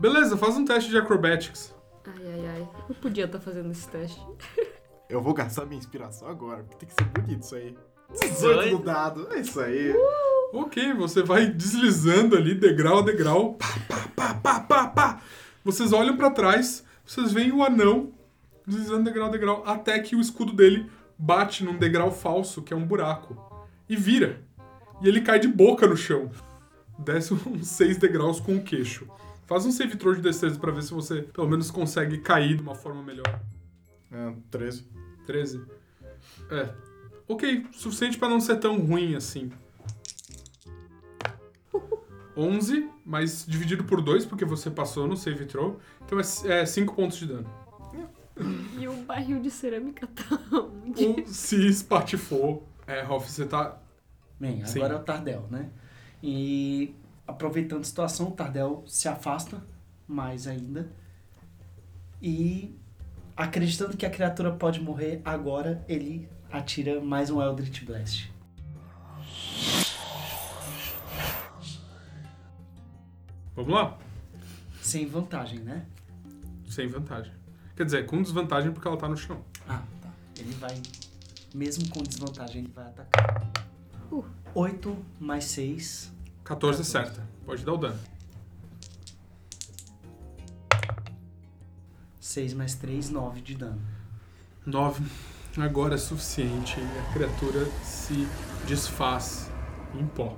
[0.03, 1.73] Beleza, faz um teste de acrobatics.
[2.05, 2.69] Ai, ai, ai.
[2.89, 4.21] Eu podia estar fazendo esse teste.
[5.09, 7.77] Eu vou gastar minha inspiração agora, porque tem que ser bonito isso aí.
[8.11, 9.95] 18 no dado, é isso aí.
[10.51, 13.53] Ok, você vai deslizando ali, degrau a degrau.
[13.53, 15.21] Pá, pá, pá, pá, pá, pá.
[15.63, 18.11] Vocês olham pra trás, vocês veem o anão
[18.67, 20.85] deslizando degrau a degrau, até que o escudo dele
[21.17, 23.37] bate num degrau falso, que é um buraco,
[23.87, 24.41] e vira.
[25.01, 26.29] E ele cai de boca no chão.
[26.99, 29.07] Desce uns seis degraus com o queixo.
[29.53, 32.63] Faz um save throw de destreza pra ver se você pelo menos consegue cair de
[32.63, 33.39] uma forma melhor.
[34.11, 34.87] É, 13.
[35.27, 35.63] 13.
[36.49, 36.73] É.
[37.27, 39.51] Ok, suficiente pra não ser tão ruim assim.
[42.35, 45.79] 11, mas dividido por 2, porque você passou no save throw.
[46.03, 47.47] Então é 5 pontos de dano.
[48.79, 51.05] E o barril de cerâmica tá onde?
[51.05, 52.67] Um se espatifou.
[52.87, 53.79] É, Rolf, você tá.
[54.39, 54.79] Bem, Sim.
[54.79, 55.69] agora é o Tardel, né?
[56.23, 56.95] E
[57.27, 59.63] aproveitando a situação, o Tardel se afasta
[60.07, 60.91] mais ainda.
[62.21, 62.77] E
[63.35, 68.31] acreditando que a criatura pode morrer agora, ele atira mais um Eldritch Blast.
[73.55, 73.97] Vamos lá?
[74.81, 75.85] Sem vantagem, né?
[76.67, 77.31] Sem vantagem.
[77.75, 79.43] Quer dizer, com desvantagem porque ela tá no chão.
[79.67, 80.09] Ah, tá.
[80.37, 80.81] Ele vai,
[81.53, 83.51] mesmo com desvantagem, ele vai atacar.
[84.11, 84.25] Uh.
[84.55, 86.11] 8 mais 6,
[86.53, 87.27] 14 é certa.
[87.45, 87.99] Pode dar o dano.
[92.19, 93.81] 6 mais 3, 9 de dano.
[94.65, 95.03] 9
[95.57, 96.75] agora é suficiente.
[96.79, 98.27] A criatura se
[98.67, 99.49] desfaz
[99.95, 100.37] em pó,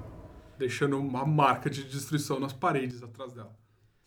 [0.57, 3.53] deixando uma marca de destruição nas paredes atrás dela.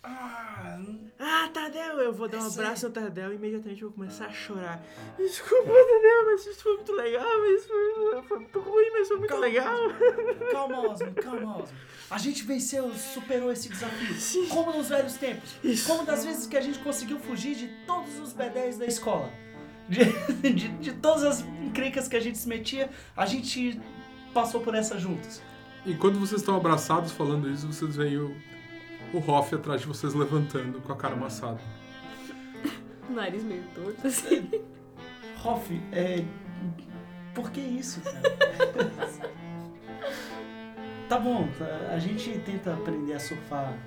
[0.02, 1.98] Ah, Tadeu!
[2.00, 4.80] Eu vou dar um Essa abraço ao Tadeu e imediatamente eu vou começar a chorar.
[5.16, 9.30] Desculpa, Tadeu, mas isso foi muito legal, mas foi, foi muito ruim, mas foi muito
[9.30, 9.44] Calma.
[9.46, 9.76] legal.
[10.52, 11.76] Calma, Osmo, calma, Osmo.
[12.10, 14.14] A gente venceu, superou esse desafio.
[14.14, 14.48] Sim.
[14.48, 15.56] Como nos velhos tempos.
[15.62, 15.88] Isso.
[15.88, 19.30] Como das vezes que a gente conseguiu fugir de todos os B10 da escola.
[19.88, 20.04] De,
[20.52, 23.80] de, de todas as encrencas que a gente se metia, a gente
[24.32, 25.42] passou por essa juntos.
[25.84, 28.36] E quando vocês estão abraçados falando isso, vocês veem o,
[29.12, 31.60] o Hoff atrás de vocês levantando com a cara amassada.
[33.08, 34.50] Nariz meio torto, assim.
[35.44, 36.24] Hoff, é.
[37.34, 38.22] Por que isso, cara?
[41.08, 41.48] tá bom,
[41.90, 43.78] a gente tenta aprender a surfar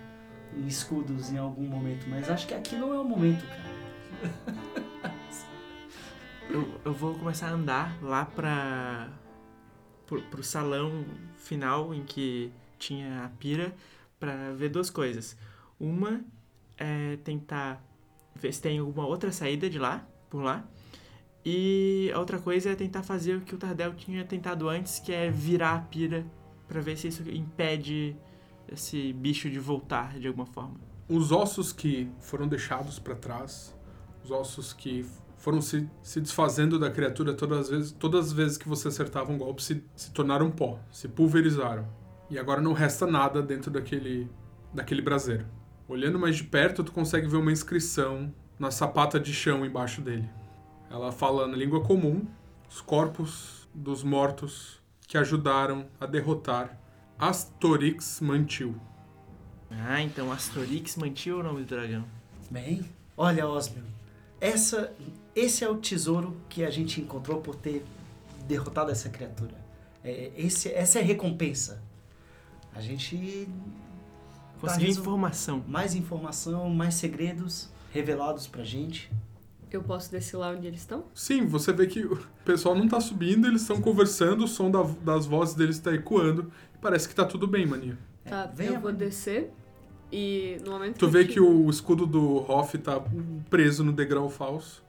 [0.55, 3.71] em escudos em algum momento, mas acho que aqui não é o momento, cara.
[6.49, 9.09] Eu, eu vou começar a andar lá pra.
[10.05, 11.05] Pro, pro salão
[11.37, 13.73] final em que tinha a pira
[14.21, 15.35] pra ver duas coisas.
[15.79, 16.21] Uma
[16.77, 17.83] é tentar
[18.35, 20.63] ver se tem alguma outra saída de lá, por lá.
[21.43, 25.11] E a outra coisa é tentar fazer o que o Tardel tinha tentado antes, que
[25.11, 26.23] é virar a pira
[26.67, 28.15] pra ver se isso impede
[28.71, 30.75] esse bicho de voltar de alguma forma.
[31.09, 33.75] Os ossos que foram deixados para trás,
[34.23, 35.03] os ossos que
[35.35, 39.31] foram se, se desfazendo da criatura todas as vezes, todas as vezes que você acertava
[39.31, 42.00] um golpe se, se tornaram pó, se pulverizaram.
[42.31, 44.31] E agora não resta nada dentro daquele,
[44.73, 45.45] daquele braseiro.
[45.85, 50.29] Olhando mais de perto, tu consegue ver uma inscrição na sapata de chão embaixo dele.
[50.89, 52.25] Ela fala na língua comum
[52.69, 56.79] os corpos dos mortos que ajudaram a derrotar
[57.19, 58.79] Astorix Mantil.
[59.69, 62.05] Ah, então Asterix mantinha o nome do dragão.
[62.49, 62.85] Bem,
[63.17, 63.83] olha, Osmio,
[64.39, 64.93] essa,
[65.35, 67.83] esse é o tesouro que a gente encontrou por ter
[68.47, 69.55] derrotado essa criatura.
[70.01, 71.90] É, esse, essa é a recompensa.
[72.75, 73.47] A gente.
[74.59, 75.63] Consegui resol- informação.
[75.67, 79.11] Mais informação, mais segredos revelados pra gente.
[79.71, 81.05] Eu posso descer lá onde eles estão?
[81.15, 84.83] Sim, você vê que o pessoal não tá subindo, eles estão conversando, o som da-
[85.03, 86.51] das vozes deles tá ecoando.
[86.81, 87.97] Parece que tá tudo bem, maninho.
[88.25, 89.51] Tá, venha, eu vou descer
[90.11, 93.01] e no momento Tu vê que o escudo do Hoff tá
[93.49, 94.83] preso no degrau falso.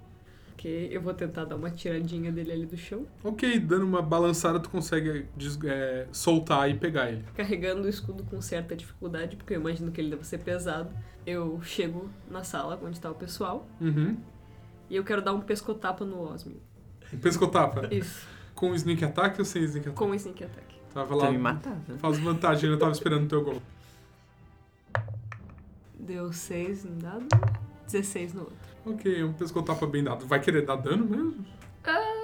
[0.69, 4.69] Eu vou tentar dar uma tiradinha dele ali do chão, Ok, dando uma balançada, tu
[4.71, 7.25] consegue des- é, soltar e pegar ele.
[7.35, 10.91] carregando o escudo com certa dificuldade, porque eu imagino que ele deve ser pesado.
[11.27, 14.17] Eu chego na sala onde tá o pessoal Uhum.
[14.91, 16.61] e eu quero dar um pescotapa no Osmio.
[17.21, 17.89] Pescotapa.
[17.95, 19.97] Isso, Com sneak attack ou sem sneak attack?
[19.99, 20.67] com o sneak attack.
[20.93, 21.31] Tava lá.
[21.31, 21.97] me matar, né?
[21.99, 23.63] Faz vantagem, eu tava esperando o teu gol.
[25.99, 27.27] Deu 6 no dado,
[27.87, 28.72] 16 no outro.
[28.85, 30.27] Ok, um pescotapa bem dado.
[30.27, 31.45] Vai querer dar dano mesmo?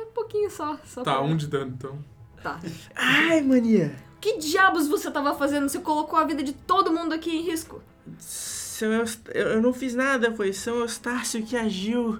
[0.08, 1.98] Um pouquinho só, só Tá, pra- um de dano então.
[2.42, 2.58] Tá.
[2.94, 3.94] Ai, mania!
[4.20, 5.68] Que diabos você tava fazendo?
[5.68, 7.80] Você colocou a vida de todo mundo aqui em risco.
[8.18, 12.18] São Eust- eu, não fiz nada, foi São Eustácio que agiu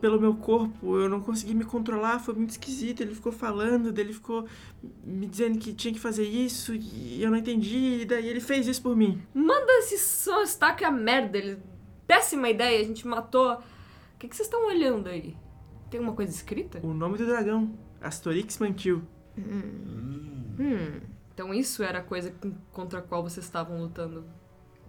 [0.00, 0.98] pelo meu corpo.
[0.98, 3.00] Eu não consegui me controlar, foi muito esquisito.
[3.00, 4.46] Ele ficou falando, ele ficou
[5.04, 8.02] me dizendo que tinha que fazer isso e eu não entendi.
[8.02, 9.20] E daí ele fez isso por mim.
[9.34, 11.38] Manda esse só estaque a merda.
[11.38, 11.58] Ele...
[12.10, 13.52] Péssima ideia, a gente matou.
[13.52, 15.36] O que, que vocês estão olhando aí?
[15.88, 16.80] Tem uma coisa escrita?
[16.82, 19.02] O nome do dragão, Astorix Mantil.
[19.38, 21.00] Hum.
[21.32, 22.34] Então isso era a coisa
[22.72, 24.24] contra a qual vocês estavam lutando.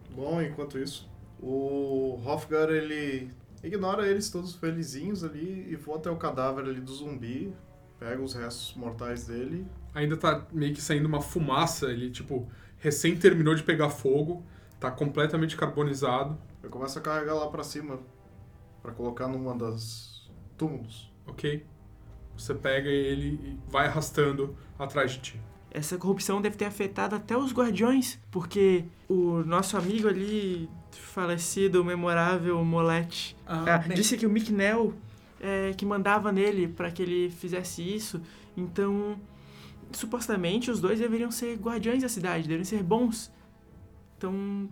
[0.09, 1.07] Bom, enquanto isso,
[1.39, 3.29] o Hofgar ele
[3.63, 7.53] ignora eles todos felizinhos ali e voa até o cadáver ali do zumbi,
[7.99, 9.67] pega os restos mortais dele.
[9.93, 14.43] Ainda tá meio que saindo uma fumaça, ele tipo, recém terminou de pegar fogo,
[14.79, 16.35] tá completamente carbonizado.
[16.63, 17.99] Eu começo a carregar lá pra cima
[18.81, 21.11] pra colocar numa das túmulos.
[21.27, 21.65] ok?
[22.37, 25.41] Você pega ele e vai arrastando atrás de ti.
[25.69, 31.85] Essa corrupção deve ter afetado até os guardiões, porque o nosso amigo ali, falecido, o
[31.85, 34.93] memorável Molete, Ah, ah, disse que o Micknell
[35.39, 38.21] é, que mandava nele para que ele fizesse isso.
[38.55, 39.19] Então,
[39.91, 43.31] supostamente, os dois deveriam ser guardiões da cidade, deveriam ser bons.
[44.17, 44.69] Então,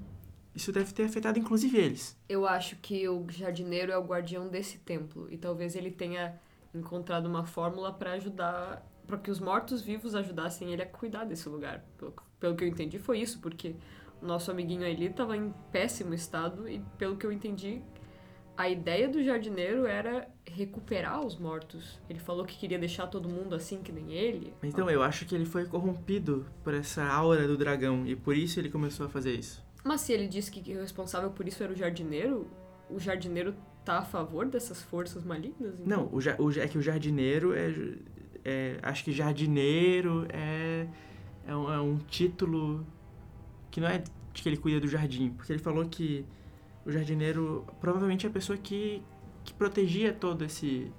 [0.56, 2.18] isso deve ter afetado inclusive eles.
[2.28, 5.28] Eu acho que o jardineiro é o guardião desse templo.
[5.32, 6.39] E talvez ele tenha
[6.74, 8.86] encontrado uma fórmula pra ajudar.
[9.08, 11.84] para que os mortos-vivos ajudassem ele a cuidar desse lugar.
[11.97, 13.76] Pelo, pelo que eu entendi, foi isso, porque
[14.22, 16.68] o nosso amiguinho ali estava em péssimo estado.
[16.68, 17.82] E pelo que eu entendi,
[18.58, 22.00] a ideia do jardineiro era recuperar os mortos.
[22.10, 24.54] Ele falou que queria deixar todo mundo assim que nem ele.
[24.62, 28.60] Então, eu acho que ele foi corrompido por essa aura do dragão e por isso
[28.60, 29.64] ele começou a fazer isso.
[29.84, 32.47] Mas se ele disse que o responsável por isso era o jardineiro,
[32.89, 33.55] o jardineiro
[33.86, 35.75] tá a favor dessas forças malignas?
[35.80, 35.86] então?
[35.86, 37.73] Não, o, ja- o ja- é que o jardineiro é,
[38.43, 40.88] é- Acho que jardineiro é,
[41.47, 42.86] é, um, é um título
[43.71, 43.99] que não é
[44.34, 46.25] de que ele cuida do jardim, porque ele falou que
[46.86, 49.01] o jardineiro provavelmente é a pessoa que,
[49.43, 50.91] que protegia todo esse,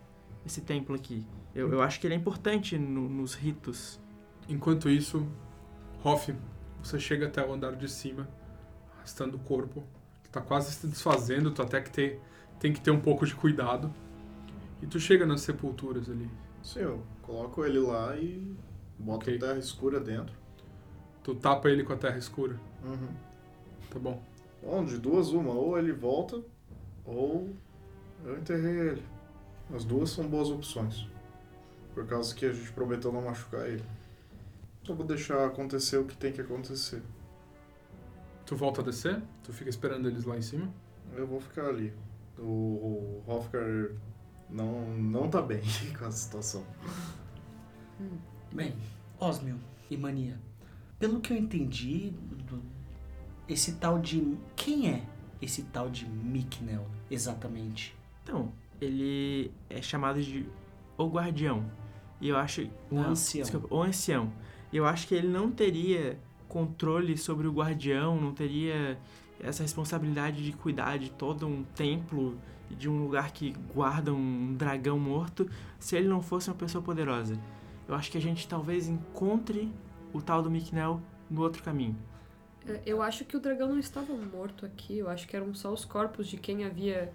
[0.45, 1.25] esse templo aqui.
[1.55, 4.01] Eu, eu acho que ele é importante no- nos ritos.
[4.49, 5.27] Enquanto isso,
[6.05, 6.35] Hoff,
[6.83, 8.29] você chega até o andar de cima,
[9.11, 9.83] arrastando o corpo,
[10.23, 12.21] que tá quase se desfazendo, tu até que ter,
[12.59, 13.93] tem que ter um pouco de cuidado.
[14.81, 16.31] E tu chega nas sepulturas ali.
[16.63, 18.55] Sim, eu coloco ele lá e
[18.99, 19.39] boto Ok.
[19.39, 20.35] terra escura dentro.
[21.23, 22.59] Tu tapa ele com a terra escura.
[22.83, 23.09] Uhum.
[23.91, 24.23] Tá bom.
[24.63, 25.53] Bom, de duas, uma.
[25.53, 26.43] Ou ele volta,
[27.05, 27.51] ou
[28.25, 29.03] eu enterrei ele.
[29.75, 31.07] As duas são boas opções.
[31.95, 33.85] Por causa que a gente prometeu não machucar ele.
[34.85, 37.03] Só vou deixar acontecer o que tem que acontecer.
[38.51, 40.69] Tu volta a descer, tu fica esperando eles lá em cima.
[41.15, 41.95] Eu vou ficar ali.
[42.37, 43.93] O, o Hofgar
[44.49, 45.63] não, não tá bem
[45.97, 46.67] com a situação.
[48.53, 48.75] Bem,
[49.21, 49.57] Osmio
[49.89, 50.37] e Mania,
[50.99, 52.13] pelo que eu entendi,
[53.49, 54.37] esse tal de.
[54.57, 55.07] Quem é
[55.41, 57.97] esse tal de Miknel, exatamente?
[58.25, 60.45] Então, ele é chamado de
[60.99, 61.71] o guardião.
[62.21, 62.69] E eu acho.
[62.91, 63.45] O não, ancião.
[63.45, 64.33] Desculpa, o ancião.
[64.73, 66.19] E eu acho que ele não teria
[66.51, 68.99] controle sobre o guardião, não teria
[69.41, 72.39] essa responsabilidade de cuidar de todo um templo
[72.69, 75.49] e de um lugar que guarda um dragão morto
[75.79, 77.41] se ele não fosse uma pessoa poderosa.
[77.89, 79.73] Eu acho que a gente talvez encontre
[80.13, 81.97] o tal do Miknel no outro caminho.
[82.67, 84.99] É, Eu acho que o dragão não estava morto aqui.
[84.99, 87.13] Eu acho que eram só os corpos de quem havia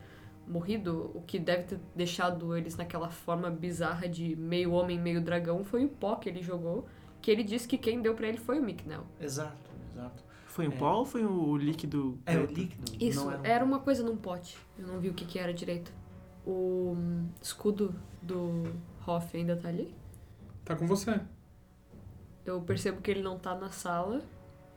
[0.47, 1.11] morrido.
[1.13, 5.85] O que deve ter deixado eles naquela forma bizarra de meio homem, meio dragão foi
[5.85, 6.87] o pó que ele jogou.
[7.25, 9.03] Que ele disse que quem deu pra ele foi o Miknel.
[9.19, 10.23] Exato, exato.
[10.45, 10.75] Foi um É.
[10.77, 12.19] pó ou foi o líquido?
[12.23, 12.91] É o líquido.
[13.03, 14.55] Isso, não era, um- era uma coisa num pote.
[14.77, 15.91] Eu não vi o que, que era direito.
[16.45, 18.71] O hum, escudo do
[19.07, 19.91] Hoff ainda tá ali.
[20.63, 21.19] Tá com você.
[22.45, 24.21] Eu percebo que ele não tá na sala.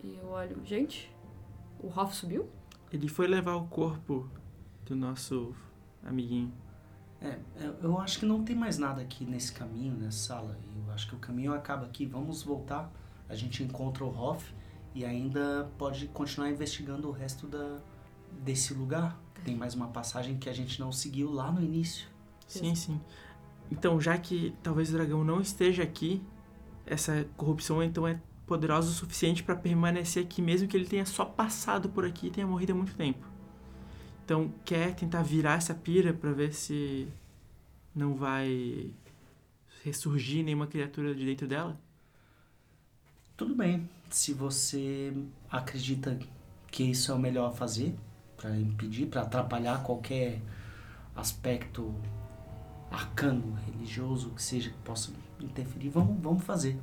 [0.02, 1.14] E eu olho, gente,
[1.78, 2.48] o Hoff subiu?
[2.90, 4.26] Ele foi levar o corpo
[4.86, 5.54] do nosso
[6.02, 6.50] amiguinho.
[7.20, 10.56] É, eu- eu acho que não tem mais nada aqui nesse caminho, nessa sala.
[10.86, 12.06] Eu acho que o caminho acaba aqui.
[12.06, 12.90] Vamos voltar.
[13.28, 14.54] A gente encontra o Hoff
[14.94, 17.78] e ainda pode continuar investigando o resto da,
[18.44, 19.18] desse lugar.
[19.44, 22.08] Tem mais uma passagem que a gente não seguiu lá no início.
[22.46, 23.00] Sim, sim.
[23.70, 26.22] Então, já que talvez o dragão não esteja aqui,
[26.86, 31.24] essa corrupção então é poderosa o suficiente para permanecer aqui, mesmo que ele tenha só
[31.24, 33.26] passado por aqui e tenha morrido há muito tempo.
[34.28, 37.08] Então, quer tentar virar essa pira para ver se
[37.94, 38.92] não vai
[39.82, 41.80] ressurgir nenhuma criatura de dentro dela?
[43.38, 43.88] Tudo bem.
[44.10, 45.14] Se você
[45.50, 46.18] acredita
[46.70, 47.96] que isso é o melhor a fazer
[48.36, 50.42] para impedir, para atrapalhar qualquer
[51.16, 51.94] aspecto
[52.90, 55.10] arcano, religioso, que seja que possa
[55.40, 56.78] interferir, vamos, vamos fazer.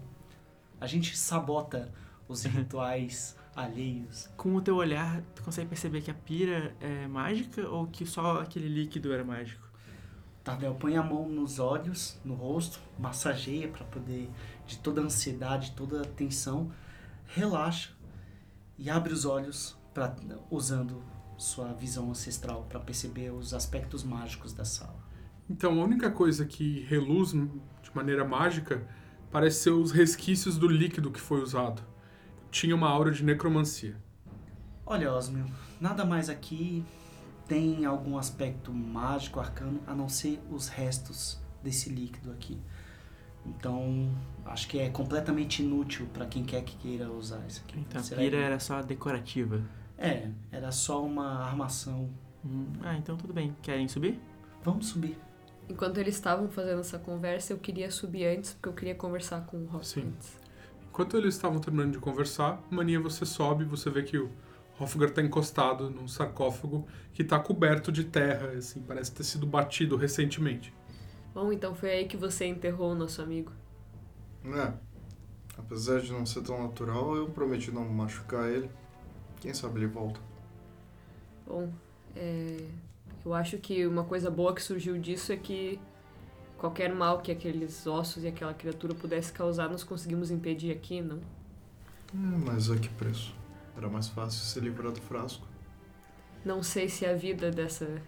[0.81, 1.93] A gente sabota
[2.27, 4.29] os rituais alheios.
[4.35, 8.41] Com o teu olhar, tu consegue perceber que a pira é mágica ou que só
[8.41, 9.65] aquele líquido era mágico?
[10.43, 14.29] Tardel põe a mão nos olhos, no rosto, massageia para poder,
[14.67, 16.71] de toda a ansiedade, toda a tensão,
[17.25, 17.91] relaxa
[18.77, 20.15] e abre os olhos pra,
[20.51, 21.01] usando
[21.37, 25.03] sua visão ancestral para perceber os aspectos mágicos da sala.
[25.49, 28.87] Então, a única coisa que reluz de maneira mágica
[29.31, 31.81] parece ser os resquícios do líquido que foi usado.
[32.55, 33.97] Tinha uma aura de necromancia.
[34.85, 35.45] Olha, Osmio,
[35.81, 36.85] nada mais aqui
[37.49, 42.57] tem algum aspecto mágico, arcano, a não ser os restos desse líquido aqui.
[43.45, 44.09] Então,
[44.45, 47.77] acho que é completamente inútil para quem quer que queira usar isso aqui.
[47.77, 49.61] Então, a Será pira que- era só decorativa.
[49.97, 52.09] É, era só uma armação.
[52.45, 53.53] Hum, ah, então tudo bem.
[53.61, 54.17] Querem subir?
[54.63, 55.17] Vamos subir.
[55.67, 59.57] Enquanto eles estavam fazendo essa conversa, eu queria subir antes, porque eu queria conversar com
[59.57, 60.03] o Hoff Sim.
[60.07, 60.44] antes.
[60.95, 64.31] Enquanto eles estavam terminando de conversar, Mania, você sobe você vê que o
[64.79, 69.97] Hofgar tá encostado num sarcófago que tá coberto de terra, assim, parece ter sido batido
[69.97, 70.73] recentemente.
[71.33, 73.51] Bom, então foi aí que você enterrou o nosso amigo.
[74.45, 74.71] É.
[75.57, 78.69] Apesar de não ser tão natural, eu prometi não machucar ele.
[79.41, 80.21] Quem sabe ele volta.
[81.45, 81.73] Bom,
[82.15, 82.65] é,
[83.25, 85.77] eu acho que uma coisa boa que surgiu disso é que
[86.57, 91.17] qualquer mal que aqueles ossos e aquela criatura pudesse causar, nós conseguimos impedir aqui, não?
[92.13, 93.35] Hum, mas a que preço?
[93.77, 95.45] Era mais fácil se livrar do frasco.
[96.43, 98.01] Não sei se a vida dessa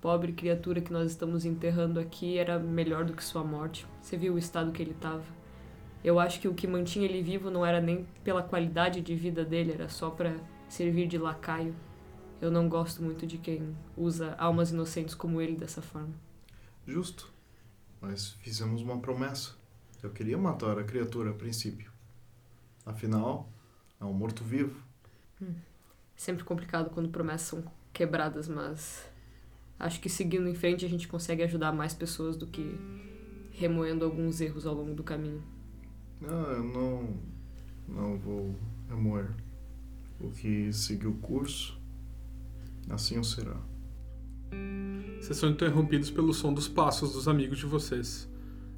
[0.00, 3.86] pobre criatura que nós estamos enterrando aqui era melhor do que sua morte.
[4.00, 5.24] Você viu o estado que ele estava?
[6.04, 9.44] Eu acho que o que mantinha ele vivo não era nem pela qualidade de vida
[9.44, 10.36] dele, era só para
[10.68, 11.74] servir de lacaio.
[12.40, 16.14] Eu não gosto muito de quem usa almas inocentes como ele dessa forma.
[16.86, 17.35] Justo.
[18.00, 19.54] Mas fizemos uma promessa.
[20.02, 21.90] Eu queria matar a criatura a princípio.
[22.84, 23.48] Afinal,
[24.00, 24.80] é um morto-vivo.
[26.16, 29.04] Sempre complicado quando promessas são quebradas, mas
[29.78, 32.78] acho que seguindo em frente a gente consegue ajudar mais pessoas do que
[33.52, 35.42] remoendo alguns erros ao longo do caminho.
[36.22, 37.16] Ah, eu não.
[37.88, 38.54] Não vou
[38.88, 39.30] remoer.
[40.20, 41.78] O que seguir o curso,
[42.88, 43.60] assim o será.
[45.20, 48.30] Vocês são interrompidos pelo som dos passos dos amigos de vocês,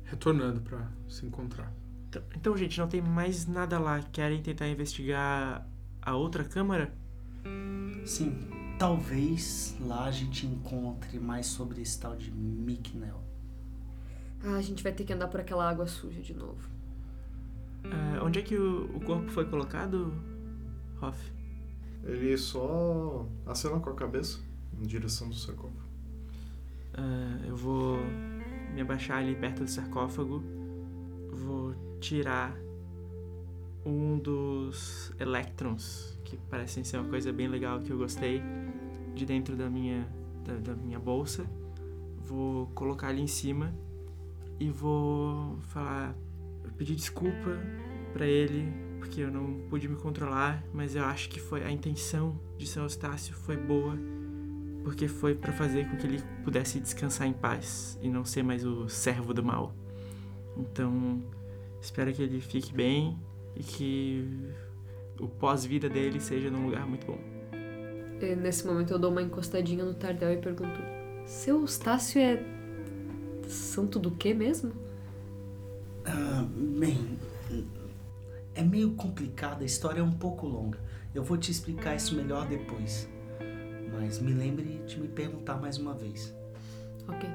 [0.05, 1.73] retornando pra se encontrar.
[2.09, 4.01] Então, então, gente, não tem mais nada lá.
[4.01, 5.69] Querem tentar investigar
[6.01, 6.95] a outra câmara?
[8.07, 8.49] Sim,
[8.79, 13.23] talvez lá a gente encontre mais sobre esse tal de Miknel.
[14.43, 16.67] Ah, a gente vai ter que andar por aquela água suja de novo.
[17.85, 20.15] Ah, onde é que o, o corpo foi colocado,
[21.03, 21.19] Hoff?
[22.05, 24.48] Ele só acena com a cabeça
[24.81, 25.89] em direção do sarcófago.
[26.95, 27.99] Ah, eu vou
[28.75, 30.43] me abaixar ali perto do sarcófago.
[31.31, 32.57] Vou tirar
[33.85, 38.43] um dos elétrons, que parecem ser uma coisa bem legal que eu gostei,
[39.15, 40.09] de dentro da minha,
[40.45, 41.47] da, da minha bolsa.
[42.27, 43.75] Vou colocar ali em cima
[44.61, 46.15] e vou falar,
[46.77, 47.59] pedir desculpa
[48.13, 52.39] pra ele, porque eu não pude me controlar, mas eu acho que foi a intenção
[52.59, 53.97] de São Eustácio foi boa
[54.83, 58.65] porque foi para fazer com que ele pudesse descansar em paz e não ser mais
[58.65, 59.75] o servo do mal.
[60.57, 61.23] Então,
[61.81, 63.19] espero que ele fique bem
[63.55, 64.29] e que
[65.21, 67.19] o pós-vida dele seja num lugar muito bom.
[68.21, 70.81] E nesse momento eu dou uma encostadinha no Tardel e pergunto:
[71.25, 72.43] Seu Eustácio é.
[73.49, 74.73] santo do quê mesmo?
[76.05, 76.45] Ah,
[76.79, 77.19] bem,
[78.55, 80.79] é meio complicado, a história é um pouco longa.
[81.15, 83.09] Eu vou te explicar isso melhor depois.
[83.93, 86.35] Mas me lembre de me perguntar mais uma vez.
[87.07, 87.29] Ok.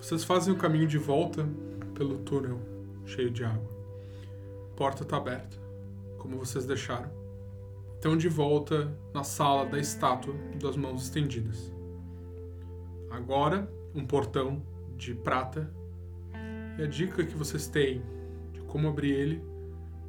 [0.00, 1.48] Vocês fazem o caminho de volta
[1.94, 2.60] pelo túnel
[3.04, 3.70] cheio de água.
[4.72, 5.56] A porta está aberta,
[6.18, 7.10] como vocês deixaram.
[7.94, 11.72] Estão de volta na sala da estátua das mãos estendidas.
[13.10, 14.62] Agora, um portão
[14.96, 15.70] de prata.
[16.78, 18.02] E a dica que vocês têm
[18.52, 19.42] de como abrir ele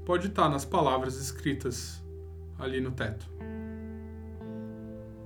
[0.05, 2.03] pode estar nas palavras escritas
[2.60, 3.30] ali no teto.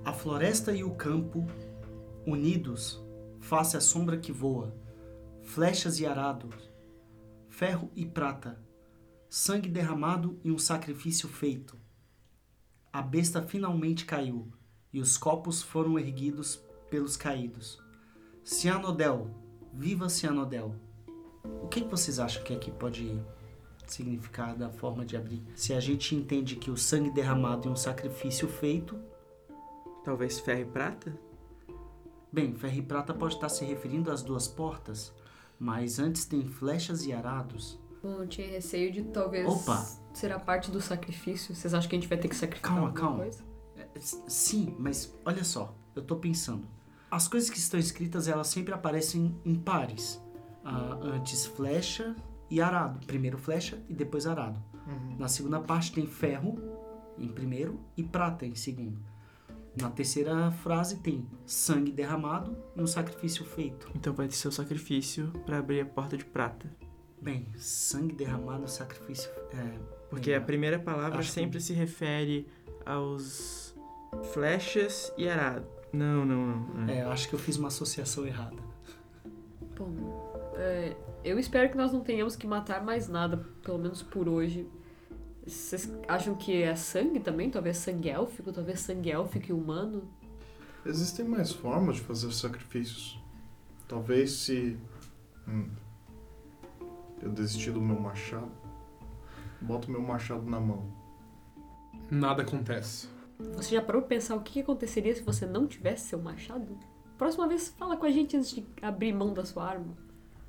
[0.03, 1.45] A floresta e o campo,
[2.25, 2.99] unidos,
[3.39, 4.75] face a sombra que voa,
[5.43, 6.55] flechas e arados,
[7.47, 8.59] ferro e prata,
[9.29, 11.77] sangue derramado e um sacrifício feito.
[12.91, 14.51] A besta finalmente caiu,
[14.91, 17.79] e os copos foram erguidos pelos caídos.
[18.43, 19.29] Cianodel,
[19.71, 20.75] viva Cianodel.
[21.61, 23.23] O que vocês acham que aqui pode
[23.85, 25.43] significar da forma de abrir?
[25.55, 28.99] Se a gente entende que o sangue derramado e um sacrifício feito,
[30.03, 31.17] Talvez ferro e prata?
[32.31, 35.13] Bem, ferro e prata pode estar se referindo às duas portas,
[35.59, 37.79] mas antes tem flechas e arados.
[38.01, 39.85] Bom, eu tinha receio de talvez Opa!
[40.13, 41.53] ser a parte do sacrifício.
[41.53, 43.23] Vocês acham que a gente vai ter que sacrificar Calma, alguma calma.
[43.23, 43.43] coisa?
[43.75, 46.65] É, Sim, mas olha só, eu tô pensando.
[47.11, 50.19] As coisas que estão escritas, elas sempre aparecem em pares.
[50.63, 52.15] Ah, antes flecha
[52.49, 53.05] e arado.
[53.05, 54.59] Primeiro flecha e depois arado.
[55.19, 56.57] Na segunda parte tem ferro
[57.17, 58.99] em primeiro e prata em segundo.
[59.79, 63.89] Na terceira frase tem sangue derramado e um sacrifício feito.
[63.95, 66.69] Então vai ser o sacrifício para abrir a porta de prata.
[67.21, 69.29] Bem, sangue derramado, sacrifício.
[69.53, 69.77] É,
[70.09, 72.47] Porque bem, a primeira palavra acho que- sempre se refere
[72.85, 73.73] aos
[74.33, 75.65] flechas e arado.
[75.93, 76.89] Não, não, não.
[76.89, 78.57] É, eu acho que eu fiz uma associação errada.
[79.77, 84.27] Bom, é, eu espero que nós não tenhamos que matar mais nada, pelo menos por
[84.27, 84.67] hoje.
[85.45, 87.49] Vocês acham que é sangue também?
[87.49, 90.03] Talvez sangue élfico, talvez sangue élfico e humano?
[90.85, 93.19] Existem mais formas de fazer sacrifícios.
[93.87, 94.77] Talvez se.
[95.47, 95.69] Hum,
[97.21, 98.51] eu desistir do meu machado,
[99.61, 100.91] boto meu machado na mão.
[102.09, 103.07] Nada acontece.
[103.55, 106.77] Você já parou pra pensar o que que aconteceria se você não tivesse seu machado?
[107.17, 109.95] Próxima vez, fala com a gente antes de abrir mão da sua arma.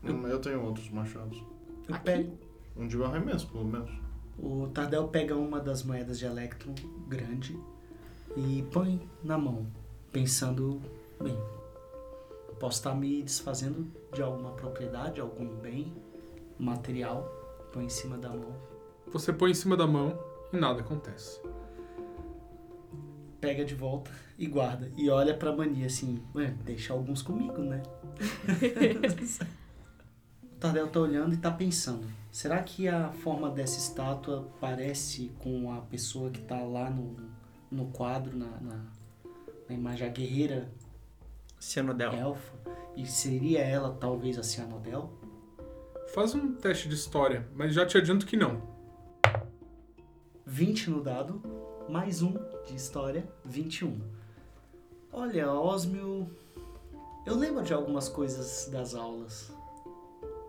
[0.04, 1.38] Hum, Eu tenho outros machados.
[1.88, 2.04] Eu Aqui?
[2.04, 2.38] pego-
[2.76, 3.90] Um de arremesso, pelo menos.
[4.38, 6.74] O Tardel pega uma das moedas de Electron
[7.06, 7.58] grande
[8.36, 9.66] e põe na mão,
[10.10, 10.80] pensando,
[11.22, 11.38] bem,
[12.58, 15.92] posso estar me desfazendo de alguma propriedade, algum bem
[16.58, 17.24] material,
[17.72, 18.54] põe em cima da mão,
[19.12, 20.18] Você põe em cima da mão
[20.52, 21.40] e nada acontece.
[23.40, 24.90] pega de volta e guarda.
[24.96, 27.82] E olha pra mania assim, "Ué, deixa alguns comigo, né?
[30.44, 32.06] o Tardel tá olhando e tá pensando.
[32.32, 37.14] Será que a forma dessa estátua parece com a pessoa que tá lá no,
[37.70, 38.86] no quadro, na, na,
[39.68, 40.72] a imagem a guerreira
[41.60, 42.10] Cianodel.
[42.14, 42.54] elfa.
[42.96, 45.12] E seria ela talvez a Cianodel?
[46.14, 48.62] Faz um teste de história, mas já te adianto que não.
[50.46, 51.42] 20 no dado,
[51.86, 52.32] mais um
[52.66, 54.00] de história, 21.
[55.12, 56.30] Olha, Osmio.
[57.26, 59.52] Eu lembro de algumas coisas das aulas.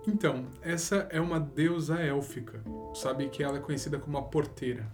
[0.05, 2.61] Então, essa é uma deusa élfica.
[2.93, 4.91] Sabe que ela é conhecida como a porteira.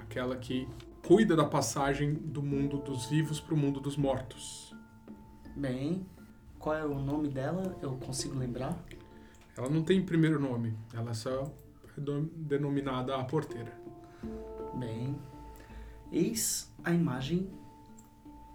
[0.00, 0.68] Aquela que
[1.06, 4.74] cuida da passagem do mundo dos vivos para o mundo dos mortos.
[5.56, 6.06] Bem,
[6.58, 7.76] qual é o nome dela?
[7.82, 8.78] Eu consigo lembrar?
[9.56, 11.44] Ela não tem primeiro nome, ela só
[11.96, 12.00] é
[12.34, 13.72] denominada a porteira.
[14.74, 15.16] Bem,
[16.10, 17.48] eis a imagem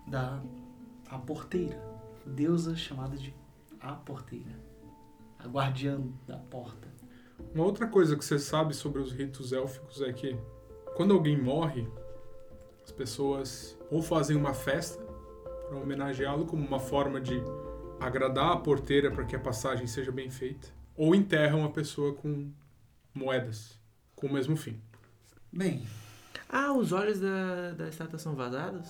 [0.07, 0.41] da
[1.09, 1.79] a porteira,
[2.25, 3.33] deusa chamada de
[3.79, 4.51] a porteira,
[5.39, 6.87] a guardiã da porta.
[7.53, 10.37] Uma outra coisa que você sabe sobre os ritos élficos é que
[10.95, 11.87] quando alguém morre,
[12.83, 15.01] as pessoas ou fazem uma festa
[15.67, 17.41] para homenageá-lo como uma forma de
[17.99, 22.51] agradar a porteira para que a passagem seja bem feita, ou enterram a pessoa com
[23.13, 23.79] moedas
[24.15, 24.81] com o mesmo fim.
[25.51, 25.85] Bem,
[26.49, 28.89] Ah, os olhos da, da estátua são vazados?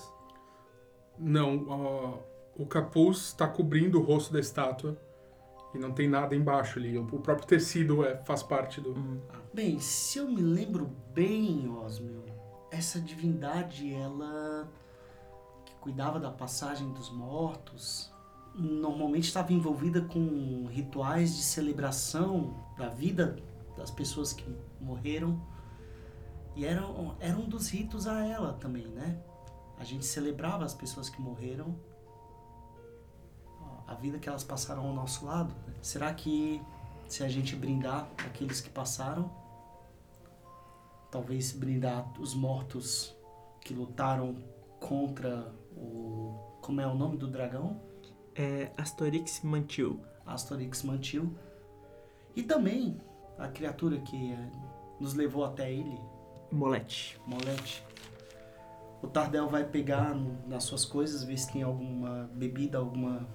[1.18, 2.20] Não, ó,
[2.56, 4.97] o capuz está cobrindo o rosto da estátua
[5.74, 6.98] e não tem nada embaixo ali.
[6.98, 8.92] O próprio tecido é, faz parte do.
[8.92, 9.20] Uhum.
[9.54, 12.24] bem, se eu me lembro bem, Osmio,
[12.72, 14.72] essa divindade, ela
[15.66, 18.12] que cuidava da passagem dos mortos,
[18.56, 23.38] normalmente estava envolvida com rituais de celebração da vida
[23.78, 24.46] das pessoas que
[24.82, 25.42] morreram.
[26.56, 26.82] E era,
[27.20, 29.22] era um dos ritos a ela também, né?
[29.78, 31.80] A gente celebrava as pessoas que morreram,
[33.90, 35.54] a vida que elas passaram ao nosso lado.
[35.82, 36.62] Será que
[37.08, 39.32] se a gente brindar aqueles que passaram,
[41.10, 43.16] talvez brindar os mortos
[43.62, 44.36] que lutaram
[44.80, 46.38] contra o.
[46.62, 47.82] Como é o nome do dragão?
[48.36, 50.00] É Astorix Mantil.
[50.26, 51.34] Asterix Mantil.
[52.36, 53.02] E também
[53.40, 54.52] a criatura que eh,
[55.00, 56.00] nos levou até ele,
[56.52, 57.20] Molete.
[57.26, 57.84] Molete.
[59.02, 60.14] O Tardel vai pegar
[60.48, 63.28] nas suas coisas, ver se tem alguma bebida, alguma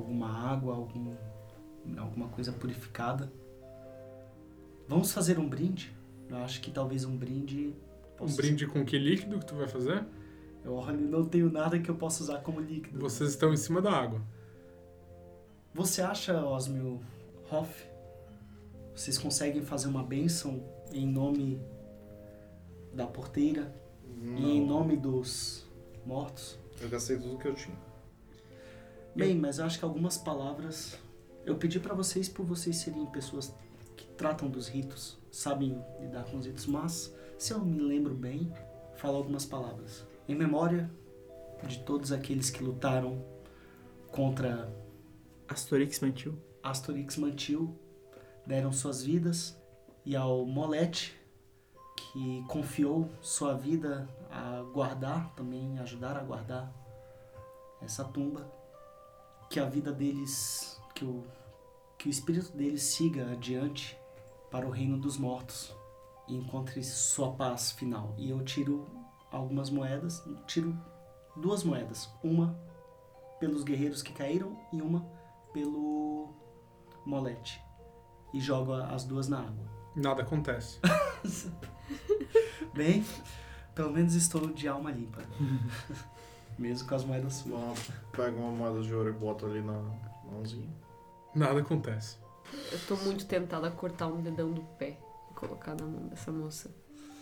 [0.00, 1.14] alguma água, algum,
[1.98, 3.30] alguma coisa purificada.
[4.88, 5.94] Vamos fazer um brinde?
[6.28, 7.74] Eu acho que talvez um brinde.
[8.20, 9.98] Um brinde com que líquido que tu vai fazer?
[9.98, 10.06] ser-
[10.64, 12.98] Eu olho, não tenho nada que eu possa usar como líquido.
[12.98, 14.20] Vocês estão em cima da água.
[15.74, 17.00] Você acha, Osmio
[17.50, 17.86] Hoff,
[18.94, 21.60] vocês conseguem fazer uma bênção em nome
[22.94, 23.72] da porteira
[24.36, 25.66] e em Não, nome dos
[26.04, 26.58] mortos?
[26.80, 27.76] eu gastei tudo que eu tinha.
[29.16, 30.98] Bem, mas eu acho que algumas palavras.
[31.46, 33.54] Eu pedi pra vocês por vocês serem pessoas
[33.96, 38.52] que tratam dos ritos, sabem lidar com os ritos, mas se eu me lembro bem,
[38.96, 40.04] falo algumas palavras.
[40.28, 40.90] Em memória
[41.66, 43.24] de todos aqueles que lutaram
[44.12, 44.70] contra
[45.48, 46.38] Astorix Mantil.
[46.62, 47.74] Asterix Mantil,
[48.46, 49.58] deram suas vidas,
[50.04, 51.18] e ao Molete,
[51.96, 56.70] que confiou sua vida a guardar, também ajudar a guardar
[57.80, 58.55] essa tumba,
[59.48, 61.24] que a vida deles, que o,
[61.98, 63.96] que o espírito deles siga adiante
[64.50, 65.74] para o reino dos mortos
[66.28, 68.14] e encontre sua paz final.
[68.16, 68.86] E eu tiro
[69.30, 70.76] algumas moedas, tiro
[71.36, 72.58] duas moedas, uma
[73.38, 75.06] pelos guerreiros que caíram e uma
[75.52, 76.34] pelo
[77.04, 77.62] Molete
[78.32, 79.64] e jogo as duas na água.
[79.94, 80.80] Nada acontece.
[82.74, 83.04] Bem,
[83.74, 85.22] pelo menos estou de alma limpa.
[86.58, 87.90] Mesmo com as moedas suas.
[88.12, 89.78] Pega uma moeda de ouro e bota ali na
[90.30, 90.68] mãozinha.
[91.34, 92.16] Nada acontece.
[92.72, 94.98] Eu tô muito tentada a cortar um dedão do pé
[95.30, 96.70] e colocar na mão dessa moça.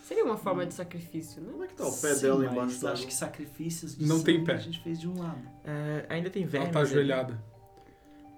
[0.05, 1.51] Seria uma forma de sacrifício, né?
[1.51, 4.07] Como é que tá o pé Sim, dela mas embaixo da acho que sacrifícios de
[4.07, 4.53] Não tem pé.
[4.55, 5.41] a gente fez de um lado.
[5.65, 7.43] É, ainda tem Ela vermes tá ali ajoelhada.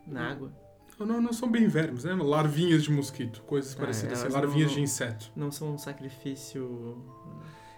[0.07, 0.53] na água.
[0.99, 2.15] Não, não, não são bem vermes, né?
[2.15, 5.33] Larvinhas de mosquito, coisas Ah, parecidas assim, elas não- larvinhas não- de inseto.
[5.37, 6.97] Não são um sacrifício.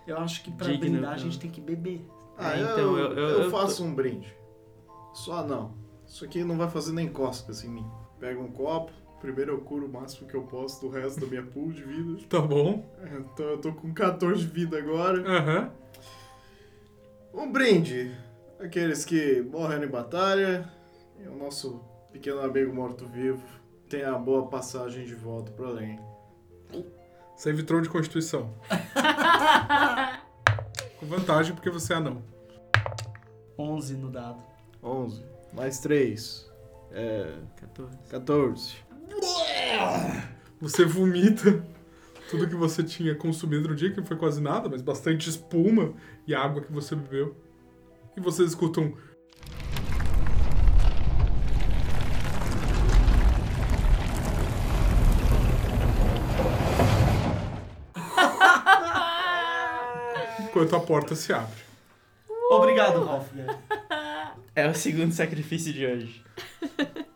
[0.06, 2.06] Eu acho que pra Digno, brindar a gente tem que beber.
[2.38, 4.32] Ah, É, então, eu- eu, eu- eu faço um brinde.
[5.12, 5.74] Só não.
[6.06, 7.86] Isso aqui não vai fazer nem cócegas em mim.
[8.20, 11.42] Pego um copo, primeiro eu curo o máximo que eu posso do resto da minha
[11.42, 12.18] pool de vida.
[12.30, 12.84] Tá bom.
[13.02, 15.20] É, Então eu tô com 14 de vida agora.
[15.28, 15.70] Aham.
[17.34, 18.16] Um brinde.
[18.60, 20.70] Aqueles que morreram em batalha.
[21.20, 21.80] E o nosso
[22.12, 23.42] pequeno amigo morto-vivo
[23.88, 25.98] tenha a boa passagem de volta pro além.
[27.36, 28.52] Save throw de constituição.
[30.98, 32.22] Com vantagem porque você é anão.
[33.58, 34.42] 11 no dado.
[34.82, 35.24] 11.
[35.52, 36.50] Mais 3.
[36.92, 37.34] É.
[37.60, 37.98] 14.
[38.10, 38.76] 14.
[40.60, 41.64] Você vomita
[42.28, 45.94] tudo que você tinha consumido no dia, que não foi quase nada, mas bastante espuma
[46.26, 47.36] e água que você bebeu.
[48.16, 48.94] E vocês escutam.
[60.58, 61.54] Enquanto a porta se abre.
[62.50, 63.28] Obrigado, Ralph.
[64.56, 66.24] É o segundo sacrifício de hoje.